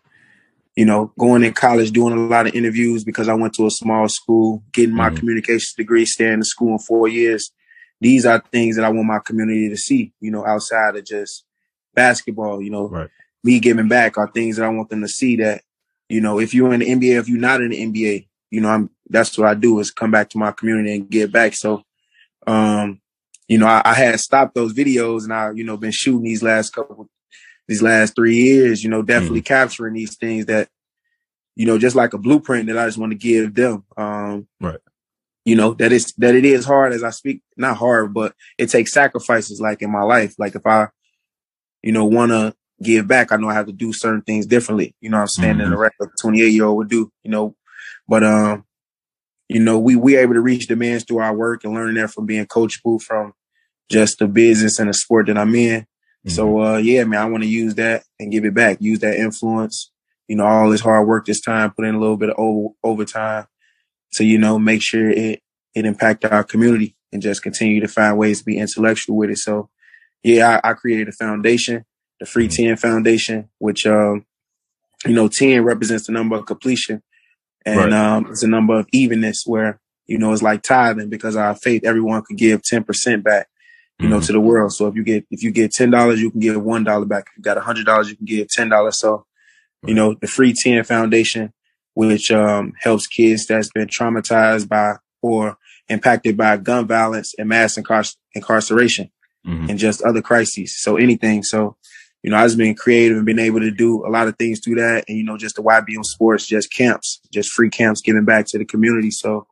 you 0.80 0.86
know, 0.86 1.12
going 1.20 1.44
in 1.44 1.52
college, 1.52 1.92
doing 1.92 2.14
a 2.14 2.16
lot 2.16 2.48
of 2.48 2.56
interviews 2.56 3.04
because 3.04 3.28
I 3.28 3.34
went 3.34 3.54
to 3.56 3.68
a 3.68 3.70
small 3.70 4.08
school, 4.08 4.64
getting 4.72 4.96
my 4.96 5.10
Mhm. 5.10 5.18
communications 5.18 5.74
degree, 5.74 6.06
staying 6.06 6.36
in 6.36 6.44
school 6.44 6.72
in 6.72 6.80
four 6.80 7.10
years. 7.10 7.52
These 8.00 8.26
are 8.26 8.42
things 8.54 8.78
that 8.78 8.86
I 8.86 8.90
want 8.90 9.06
my 9.06 9.20
community 9.20 9.68
to 9.68 9.76
see, 9.76 10.14
you 10.22 10.32
know, 10.32 10.46
outside 10.46 10.96
of 10.96 11.04
just 11.04 11.44
basketball, 11.94 12.62
you 12.62 12.70
know, 12.70 12.88
Right. 12.88 13.10
me 13.44 13.60
giving 13.60 13.90
back 13.90 14.18
are 14.18 14.32
things 14.32 14.56
that 14.56 14.64
I 14.64 14.70
want 14.70 14.90
them 14.90 15.02
to 15.02 15.10
see 15.10 15.36
that, 15.36 15.64
you 16.08 16.22
know, 16.22 16.40
if 16.40 16.54
you're 16.54 16.74
in 16.74 16.80
the 16.80 16.90
NBA, 16.90 17.18
if 17.18 17.28
you're 17.28 17.42
not 17.42 17.62
in 17.62 17.72
the 17.72 17.82
NBA, 17.82 18.30
you 18.50 18.62
know, 18.62 18.70
I'm 18.70 18.90
that's 19.10 19.38
what 19.38 19.50
I 19.50 19.56
do 19.56 19.80
is 19.80 19.92
come 19.92 20.12
back 20.12 20.30
to 20.30 20.38
my 20.38 20.54
community 20.54 20.96
and 20.96 21.10
give 21.10 21.30
back. 21.30 21.56
So 21.56 21.84
um, 22.48 23.02
you 23.50 23.58
know, 23.58 23.68
I, 23.68 23.82
I 23.84 23.96
had 23.96 24.18
stopped 24.22 24.56
those 24.56 24.72
videos 24.72 25.26
and 25.26 25.34
I, 25.34 25.52
you 25.52 25.66
know, 25.66 25.76
been 25.76 25.92
shooting 25.92 26.24
these 26.24 26.42
last 26.42 26.70
couple 26.72 27.10
these 27.70 27.84
last 27.84 28.16
three 28.16 28.36
years, 28.36 28.84
you 28.84 28.90
know, 28.90 29.04
definitely 29.04 29.44
mm. 29.44 29.46
capturing 29.46 29.94
these 29.94 30.18
things 30.18 30.48
that, 30.48 30.70
you 31.56 31.68
know, 31.68 31.78
just 31.78 31.96
like 31.96 32.14
a 32.14 32.18
blueprint 32.18 32.66
that 32.66 32.80
I 32.80 32.88
just 32.88 32.98
want 32.98 33.12
to 33.12 33.18
give 33.18 33.54
them. 33.54 33.86
Um, 33.96 34.48
right. 34.60 34.80
You 35.46 35.56
know, 35.56 35.76
that 35.76 35.92
is, 35.92 36.12
that 36.18 36.34
it 36.34 36.46
is 36.46 36.66
hard 36.66 36.94
as 36.94 37.04
I 37.04 37.12
speak, 37.12 37.44
not 37.58 37.78
hard, 37.78 38.12
but 38.12 38.34
it 38.58 38.72
takes 38.72 38.92
sacrifices 38.92 39.62
like 39.62 39.84
in 39.84 39.92
my 39.92 40.02
life. 40.02 40.34
Like 40.40 40.56
if 40.56 40.66
I, 40.66 40.88
you 41.84 41.92
know, 41.92 42.06
want 42.06 42.32
to 42.32 42.56
give 42.82 43.08
back, 43.08 43.32
I 43.32 43.38
know 43.38 43.50
I 43.50 43.54
have 43.54 43.68
to 43.68 43.72
do 43.72 43.94
certain 43.94 44.24
things 44.24 44.48
differently. 44.48 44.96
You 45.00 45.12
know 45.12 45.20
I'm 45.20 45.28
saying? 45.28 45.58
Mm-hmm. 45.58 45.62
Than 45.62 45.74
a 45.74 45.78
regular 45.78 46.12
28 46.20 46.48
year 46.48 46.66
old 46.66 46.78
would 46.78 46.90
do, 46.90 47.12
you 47.24 47.30
know, 47.30 47.56
but, 48.08 48.24
um, 48.24 48.66
you 49.48 49.60
know, 49.60 49.78
we, 49.78 49.96
we 49.96 50.18
able 50.18 50.34
to 50.34 50.42
reach 50.42 50.68
demands 50.68 51.04
through 51.04 51.20
our 51.20 51.36
work 51.36 51.64
and 51.64 51.76
learning 51.76 52.02
that 52.02 52.10
from 52.10 52.26
being 52.26 52.48
coachable 52.48 53.00
from 53.00 53.34
just 53.92 54.18
the 54.18 54.28
business 54.28 54.80
and 54.80 54.90
the 54.90 54.94
sport 54.96 55.28
that 55.28 55.38
I'm 55.38 55.54
in. 55.54 55.86
Mm-hmm. 56.26 56.36
So 56.36 56.62
uh, 56.62 56.78
yeah, 56.78 57.04
man, 57.04 57.22
I 57.22 57.26
want 57.26 57.44
to 57.44 57.50
use 57.50 57.76
that 57.76 58.04
and 58.20 58.32
give 58.32 58.46
it 58.46 58.54
back. 58.54 58.78
Use 58.82 59.00
that 59.00 59.18
influence. 59.18 59.92
You 60.28 60.36
know, 60.36 60.46
all 60.46 60.70
this 60.70 60.82
hard 60.82 61.08
work 61.08 61.26
this 61.26 61.42
time, 61.42 61.72
put 61.72 61.86
in 61.86 61.96
a 61.96 62.00
little 62.00 62.18
bit 62.18 62.30
of 62.30 62.36
over, 62.38 62.70
overtime 62.84 63.48
to 64.14 64.24
you 64.24 64.38
know 64.38 64.60
make 64.60 64.82
sure 64.82 65.10
it 65.10 65.42
it 65.76 65.86
impact 65.86 66.26
our 66.26 66.44
community 66.44 66.96
and 67.12 67.22
just 67.22 67.42
continue 67.42 67.80
to 67.82 67.88
find 67.88 68.18
ways 68.18 68.40
to 68.40 68.46
be 68.46 68.58
intellectual 68.58 69.16
with 69.16 69.30
it. 69.30 69.38
So 69.38 69.70
yeah, 70.24 70.60
I, 70.64 70.72
I 70.72 70.74
created 70.74 71.08
a 71.08 71.14
foundation, 71.14 71.86
the 72.20 72.26
Free 72.26 72.48
mm-hmm. 72.48 72.76
10 72.76 72.78
Foundation, 72.78 73.50
which 73.60 73.86
um, 73.88 74.26
you 75.06 75.14
know, 75.14 75.28
10 75.28 75.64
represents 75.64 76.08
the 76.08 76.14
number 76.14 76.36
of 76.36 76.46
completion. 76.46 77.02
And 77.66 77.92
right. 77.92 77.94
um, 77.94 78.28
it's 78.30 78.44
a 78.44 78.48
number 78.48 78.80
of 78.80 78.88
evenness 78.92 79.44
where, 79.46 79.80
you 80.08 80.18
know, 80.18 80.32
it's 80.34 80.42
like 80.42 80.62
tithing 80.62 81.10
because 81.10 81.36
our 81.36 81.56
faith, 81.56 81.84
everyone 81.84 82.24
could 82.24 82.38
give 82.38 82.62
10% 82.62 83.24
back 83.24 83.48
you 84.00 84.08
know, 84.08 84.18
mm-hmm. 84.18 84.26
to 84.26 84.32
the 84.32 84.40
world. 84.40 84.74
So 84.74 84.88
if 84.88 84.96
you 84.96 85.04
get 85.04 85.26
if 85.30 85.44
you 85.44 85.52
get 85.52 85.72
ten 85.72 85.92
dollars, 85.92 86.22
you 86.22 86.32
can 86.32 86.40
give 86.40 86.62
one 86.62 86.84
dollar 86.84 87.06
back. 87.06 87.28
If 87.32 87.38
you 87.38 87.44
got 87.44 87.58
a 87.58 87.62
hundred 87.62 87.86
dollars, 87.86 88.10
you 88.10 88.16
can 88.16 88.26
give 88.26 88.48
ten 88.48 88.70
dollars. 88.70 89.00
So, 89.00 89.26
you 89.86 89.94
know, 89.94 90.14
the 90.14 90.28
Free 90.28 90.54
Ten 90.54 90.84
Foundation, 90.84 91.54
which 91.94 92.32
um, 92.32 92.74
helps 92.80 93.08
kids 93.08 93.46
that's 93.46 93.70
been 93.70 93.88
traumatized 93.88 94.70
by 94.70 94.96
or 95.22 95.58
impacted 95.90 96.38
by 96.38 96.56
gun 96.58 96.88
violence 96.88 97.34
and 97.38 97.50
mass 97.50 97.78
incar- 97.78 98.16
incarceration 98.34 99.12
mm-hmm. 99.46 99.70
and 99.70 99.80
just 99.80 100.02
other 100.04 100.22
crises. 100.22 100.80
So 100.80 100.96
anything. 100.96 101.44
So, 101.44 101.76
you 102.24 102.32
know, 102.32 102.38
I've 102.38 102.56
been 102.58 102.76
creative 102.76 103.18
and 103.18 103.26
been 103.26 103.40
able 103.40 103.60
to 103.60 103.72
do 103.72 104.06
a 104.06 104.10
lot 104.10 104.28
of 104.28 104.38
things 104.38 104.62
through 104.64 104.76
that. 104.76 105.06
And, 105.08 105.18
you 105.18 105.24
know, 105.24 105.38
just 105.38 105.56
the 105.56 105.64
YBM 105.64 106.06
sports, 106.06 106.46
just 106.46 106.72
camps, 106.72 107.20
just 107.34 107.50
free 107.50 107.70
camps, 107.70 108.02
giving 108.02 108.26
back 108.26 108.46
to 108.48 108.58
the 108.58 108.66
community. 108.66 109.12
So, 109.12 109.48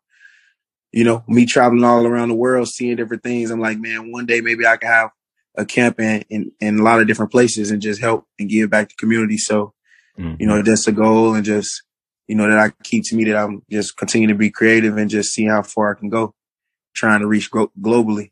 you 0.98 1.04
know, 1.04 1.24
me 1.28 1.46
traveling 1.46 1.84
all 1.84 2.08
around 2.08 2.30
the 2.30 2.34
world, 2.34 2.68
seeing 2.68 2.96
different 2.96 3.22
things. 3.22 3.52
I'm 3.52 3.60
like, 3.60 3.78
man, 3.78 4.12
one 4.12 4.26
day 4.26 4.42
maybe 4.42 4.66
I 4.66 4.78
can 4.78 4.90
have 4.90 5.12
a 5.56 5.64
camp 5.64 6.00
in, 6.00 6.26
in, 6.32 6.52
in 6.60 6.80
a 6.80 6.82
lot 6.82 7.00
of 7.00 7.06
different 7.06 7.32
places 7.32 7.70
and 7.70 7.84
just 7.84 8.02
help 8.02 8.26
and 8.40 8.50
give 8.50 8.72
back 8.72 8.90
to 8.90 8.96
community. 8.96 9.38
So, 9.38 9.76
mm-hmm. 10.18 10.38
you 10.40 10.48
know, 10.48 10.64
that's 10.64 10.88
a 10.88 10.92
goal 10.92 11.36
and 11.36 11.46
just, 11.46 11.84
you 12.26 12.34
know, 12.34 12.50
that 12.50 12.58
I 12.58 12.72
keep 12.82 13.04
to 13.10 13.16
me 13.16 13.26
that 13.26 13.38
I'm 13.38 13.62
just 13.70 13.96
continue 13.96 14.28
to 14.30 14.34
be 14.34 14.50
creative 14.50 14.98
and 14.98 15.08
just 15.08 15.34
see 15.34 15.46
how 15.46 15.62
far 15.62 15.96
I 15.96 16.00
can 16.00 16.10
go 16.10 16.34
trying 16.96 17.20
to 17.20 17.28
reach 17.28 17.52
gro- 17.52 17.72
globally. 17.80 18.32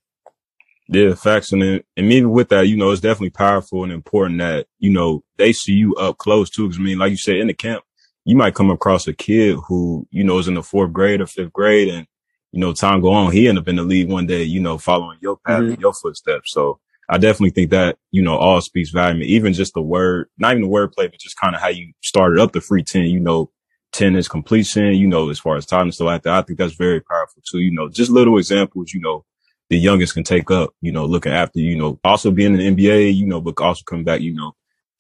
Yeah, 0.87 1.13
facts. 1.13 1.51
And 1.51 1.61
then, 1.61 1.83
and 1.95 2.11
even 2.11 2.31
with 2.31 2.49
that, 2.49 2.67
you 2.67 2.77
know, 2.77 2.89
it's 2.89 2.99
definitely 2.99 3.29
powerful 3.29 3.83
and 3.83 3.93
important 3.93 4.39
that, 4.39 4.65
you 4.79 4.89
know, 4.89 5.23
they 5.37 5.53
see 5.53 5.73
you 5.73 5.93
up 5.97 6.17
close 6.17 6.49
too. 6.49 6.67
Cause 6.67 6.79
I 6.79 6.81
mean, 6.81 6.97
like 6.97 7.11
you 7.11 7.17
said, 7.17 7.35
in 7.35 7.45
the 7.45 7.53
camp, 7.53 7.83
you 8.23 8.35
might 8.35 8.55
come 8.55 8.71
across 8.71 9.07
a 9.07 9.13
kid 9.13 9.55
who, 9.67 10.07
you 10.09 10.23
know, 10.23 10.39
is 10.39 10.47
in 10.47 10.55
the 10.55 10.63
fourth 10.63 10.91
grade 10.91 11.21
or 11.21 11.27
fifth 11.27 11.53
grade 11.53 11.89
and 11.89 12.07
you 12.55 12.61
know, 12.61 12.71
time 12.71 13.01
go 13.01 13.11
on, 13.11 13.33
he 13.33 13.49
end 13.49 13.57
up 13.57 13.67
in 13.67 13.75
the 13.75 13.83
league 13.83 14.09
one 14.09 14.25
day, 14.25 14.41
you 14.41 14.61
know, 14.61 14.77
following 14.77 15.17
your 15.21 15.35
path 15.35 15.61
mm-hmm. 15.61 15.81
your 15.81 15.91
footsteps. 15.91 16.53
So 16.53 16.79
I 17.09 17.17
definitely 17.17 17.49
think 17.49 17.69
that, 17.71 17.97
you 18.11 18.21
know, 18.21 18.37
all 18.37 18.61
speaks 18.61 18.91
volume. 18.91 19.21
Even 19.23 19.51
just 19.51 19.73
the 19.73 19.81
word, 19.81 20.29
not 20.37 20.51
even 20.51 20.61
the 20.61 20.69
word 20.69 20.93
play, 20.93 21.07
but 21.07 21.19
just 21.19 21.37
kind 21.37 21.53
of 21.53 21.59
how 21.59 21.67
you 21.67 21.91
started 22.01 22.39
up 22.39 22.53
the 22.53 22.61
free 22.61 22.81
10, 22.81 23.03
you 23.07 23.19
know, 23.19 23.51
10 23.91 24.15
is 24.15 24.29
completion, 24.29 24.93
you 24.93 25.05
know, 25.05 25.29
as 25.29 25.37
far 25.37 25.57
as 25.57 25.65
time 25.65 25.81
and 25.81 25.93
stuff 25.93 26.05
like 26.05 26.23
that. 26.23 26.33
I 26.33 26.41
think 26.43 26.57
that's 26.57 26.75
very 26.75 27.01
powerful 27.01 27.43
too. 27.45 27.59
You 27.59 27.71
know, 27.71 27.89
just 27.89 28.09
little 28.09 28.37
examples, 28.37 28.93
you 28.93 29.01
know, 29.01 29.25
the 29.69 29.77
youngest 29.77 30.13
can 30.13 30.23
take 30.23 30.49
up, 30.49 30.73
you 30.79 30.93
know, 30.93 31.03
looking 31.03 31.33
after, 31.33 31.59
you 31.59 31.75
know, 31.75 31.99
also 32.05 32.31
being 32.31 32.57
in 32.57 32.75
the 32.75 32.87
NBA, 32.87 33.13
you 33.13 33.25
know, 33.25 33.41
but 33.41 33.59
also 33.59 33.83
come 33.85 34.05
back, 34.05 34.21
you 34.21 34.33
know, 34.33 34.55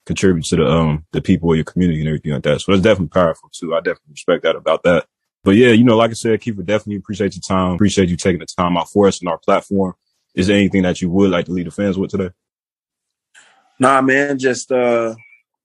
contribute 0.05 0.43
to 0.47 0.57
the, 0.57 0.67
um, 0.67 1.05
the 1.13 1.21
people 1.21 1.51
of 1.51 1.55
your 1.55 1.63
community 1.63 2.01
and 2.01 2.09
everything 2.09 2.33
like 2.33 2.43
that. 2.43 2.59
So 2.59 2.73
it's 2.73 2.83
definitely 2.83 3.13
powerful 3.17 3.49
too. 3.53 3.73
I 3.73 3.77
definitely 3.77 4.11
respect 4.11 4.43
that 4.43 4.57
about 4.57 4.83
that. 4.83 5.05
But 5.45 5.57
yeah, 5.57 5.69
you 5.69 5.83
know, 5.83 5.95
like 5.95 6.09
I 6.09 6.15
said, 6.15 6.41
Keifer, 6.41 6.65
definitely 6.65 6.95
appreciate 6.95 7.35
your 7.35 7.41
time. 7.43 7.75
Appreciate 7.75 8.09
you 8.09 8.17
taking 8.17 8.39
the 8.39 8.47
time 8.47 8.75
out 8.77 8.89
for 8.89 9.07
us 9.07 9.19
and 9.19 9.29
our 9.29 9.37
platform. 9.37 9.93
Is 10.33 10.47
there 10.47 10.57
anything 10.57 10.81
that 10.81 11.03
you 11.03 11.11
would 11.11 11.29
like 11.29 11.45
to 11.45 11.51
leave 11.51 11.65
the 11.65 11.71
fans 11.71 11.99
with 11.99 12.09
today? 12.09 12.31
Nah, 13.79 14.01
man, 14.01 14.39
just 14.39 14.71
uh, 14.71 15.13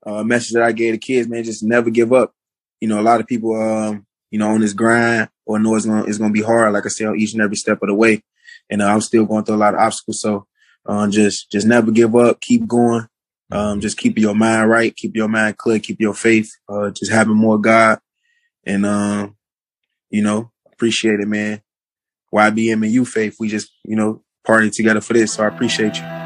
a 0.05 0.23
message 0.23 0.53
that 0.53 0.65
I 0.65 0.73
gave 0.73 0.93
the 0.93 0.99
kids, 0.99 1.29
man, 1.31 1.45
just 1.45 1.63
never 1.63 1.89
give 1.89 2.13
up. 2.13 2.35
You 2.79 2.89
know, 2.89 3.01
a 3.01 3.03
lot 3.03 3.21
of 3.21 3.27
people, 3.27 3.59
um, 3.59 4.07
you 4.31 4.39
know, 4.39 4.51
on 4.51 4.61
this 4.61 4.75
grind 4.75 5.31
or 5.47 5.59
know 5.59 5.75
it's 5.75 5.87
gonna, 5.87 6.05
it's 6.05 6.19
gonna 6.19 6.31
be 6.31 6.43
hard. 6.43 6.75
Like 6.75 6.85
I 6.85 6.91
said, 6.91 7.17
each 7.17 7.33
and 7.33 7.41
every 7.41 7.57
step 7.57 7.81
of 7.81 7.89
the 7.89 7.95
way, 7.95 8.23
and 8.69 8.83
uh, 8.83 8.87
I'm 8.87 9.01
still 9.01 9.25
going 9.25 9.45
through 9.45 9.55
a 9.55 9.65
lot 9.65 9.73
of 9.73 9.81
obstacles. 9.81 10.21
So, 10.21 10.47
uh, 10.85 11.09
just, 11.09 11.51
just 11.51 11.67
never 11.67 11.91
give 11.91 12.15
up. 12.15 12.43
Keep 12.43 12.67
going. 12.67 13.09
Um, 13.51 13.81
just 13.81 13.97
keep 13.97 14.19
your 14.19 14.35
mind 14.35 14.69
right. 14.69 14.95
Keep 14.95 15.17
your 15.17 15.29
mind 15.29 15.57
clear. 15.57 15.79
Keep 15.79 16.01
your 16.01 16.15
faith. 16.15 16.53
Uh, 16.69 16.91
just 16.91 17.11
having 17.11 17.35
more 17.35 17.59
God, 17.59 17.99
and 18.67 18.85
um, 18.85 19.37
you 20.11 20.23
know, 20.23 20.51
appreciate 20.73 21.21
it, 21.21 21.29
man. 21.29 21.63
YBM 22.33 22.85
and 22.85 22.93
you, 22.93 23.05
Faith, 23.05 23.37
we 23.41 23.49
just, 23.49 23.71
you 23.85 23.97
know, 23.97 24.23
party 24.45 24.71
together 24.71 25.01
for 25.01 25.15
this. 25.15 25.35
So 25.35 25.45
I 25.45 25.49
appreciate 25.49 25.97
you. 25.97 26.20